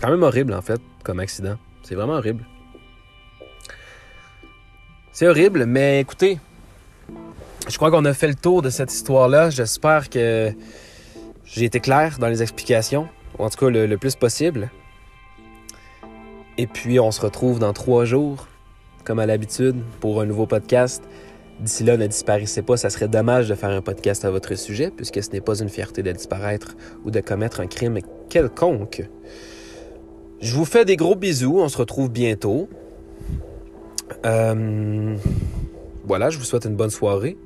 quand 0.00 0.10
même 0.10 0.22
horrible, 0.22 0.54
en 0.54 0.62
fait, 0.62 0.80
comme 1.04 1.20
accident. 1.20 1.56
C'est 1.82 1.94
vraiment 1.94 2.14
horrible. 2.14 2.44
C'est 5.18 5.26
horrible, 5.26 5.66
mais 5.66 5.98
écoutez, 5.98 6.38
je 7.68 7.76
crois 7.76 7.90
qu'on 7.90 8.04
a 8.04 8.14
fait 8.14 8.28
le 8.28 8.36
tour 8.36 8.62
de 8.62 8.70
cette 8.70 8.92
histoire-là. 8.92 9.50
J'espère 9.50 10.10
que 10.10 10.52
j'ai 11.44 11.64
été 11.64 11.80
clair 11.80 12.18
dans 12.20 12.28
les 12.28 12.40
explications, 12.40 13.08
ou 13.36 13.42
en 13.42 13.50
tout 13.50 13.58
cas 13.58 13.68
le, 13.68 13.96
plus 13.96 14.14
possible. 14.14 14.70
Et 16.56 16.68
puis, 16.68 17.00
on 17.00 17.10
se 17.10 17.20
retrouve 17.20 17.58
dans 17.58 17.72
trois 17.72 18.04
jours, 18.04 18.46
comme 19.02 19.18
à 19.18 19.26
l'habitude, 19.26 19.82
pour 19.98 20.20
un 20.20 20.24
nouveau 20.24 20.46
podcast. 20.46 21.02
D'ici 21.58 21.82
là, 21.82 21.96
ne 21.96 22.06
disparaissez 22.06 22.62
pas, 22.62 22.76
ça 22.76 22.88
serait 22.88 23.08
dommage 23.08 23.48
de 23.48 23.56
faire 23.56 23.70
un 23.70 23.82
podcast 23.82 24.24
à 24.24 24.30
votre 24.30 24.54
sujet, 24.54 24.92
puisque 24.96 25.20
ce 25.20 25.30
n'est 25.30 25.40
pas 25.40 25.58
une 25.58 25.68
fierté 25.68 26.04
de 26.04 26.12
disparaître 26.12 26.76
ou 27.04 27.10
de 27.10 27.18
commettre 27.18 27.58
un 27.58 27.66
crime 27.66 27.98
quelconque. 28.28 29.02
Je 30.40 30.54
vous 30.54 30.64
fais 30.64 30.84
des 30.84 30.94
gros 30.94 31.16
bisous, 31.16 31.58
on 31.58 31.68
se 31.68 31.76
retrouve 31.76 32.08
bientôt. 32.08 32.68
Euh, 34.24 35.16
voilà, 36.04 36.30
je 36.30 36.38
vous 36.38 36.44
souhaite 36.44 36.64
une 36.64 36.76
bonne 36.76 36.90
soirée, 36.90 37.36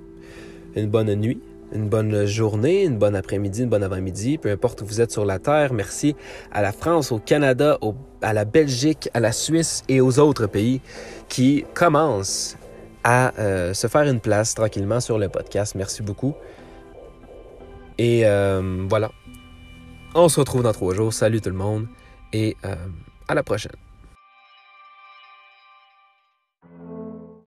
une 0.77 0.89
bonne 0.89 1.15
nuit, 1.15 1.41
une 1.73 1.89
bonne 1.89 2.27
journée, 2.27 2.85
une 2.85 2.99
bonne 2.99 3.17
après-midi, 3.17 3.63
une 3.63 3.69
bonne 3.69 3.83
avant-midi, 3.83 4.39
peu 4.39 4.51
importe 4.51 4.83
où 4.83 4.87
vous 4.87 5.01
êtes 5.01 5.11
sur 5.11 5.25
la 5.25 5.39
Terre. 5.39 5.73
Merci 5.73 6.15
à 6.53 6.63
la 6.63 6.73
France, 6.73 7.13
au 7.13 7.19
Canada, 7.19 7.79
à 8.21 8.33
la 8.33 8.45
Belgique, 8.45 9.09
à 9.15 9.21
la 9.21 9.33
Suisse 9.33 9.83
et 9.89 10.01
aux 10.01 10.19
autres 10.19 10.47
pays 10.47 10.81
qui 11.29 11.65
commencent 11.75 12.57
à 13.05 13.37
euh, 13.39 13.75
se 13.75 13.87
faire 13.89 14.03
une 14.03 14.21
place 14.21 14.55
tranquillement 14.55 15.01
sur 15.01 15.19
le 15.19 15.29
podcast. 15.29 15.75
Merci 15.75 16.03
beaucoup. 16.03 16.35
Et 17.99 18.23
euh, 18.25 18.87
voilà. 18.89 19.11
On 20.15 20.29
se 20.29 20.39
retrouve 20.39 20.63
dans 20.63 20.73
trois 20.73 20.95
jours. 20.95 21.13
Salut 21.13 21.41
tout 21.41 21.51
le 21.51 21.57
monde 21.57 21.87
et 22.33 22.57
à 23.29 23.35
la 23.35 23.43
prochaine. 23.43 23.82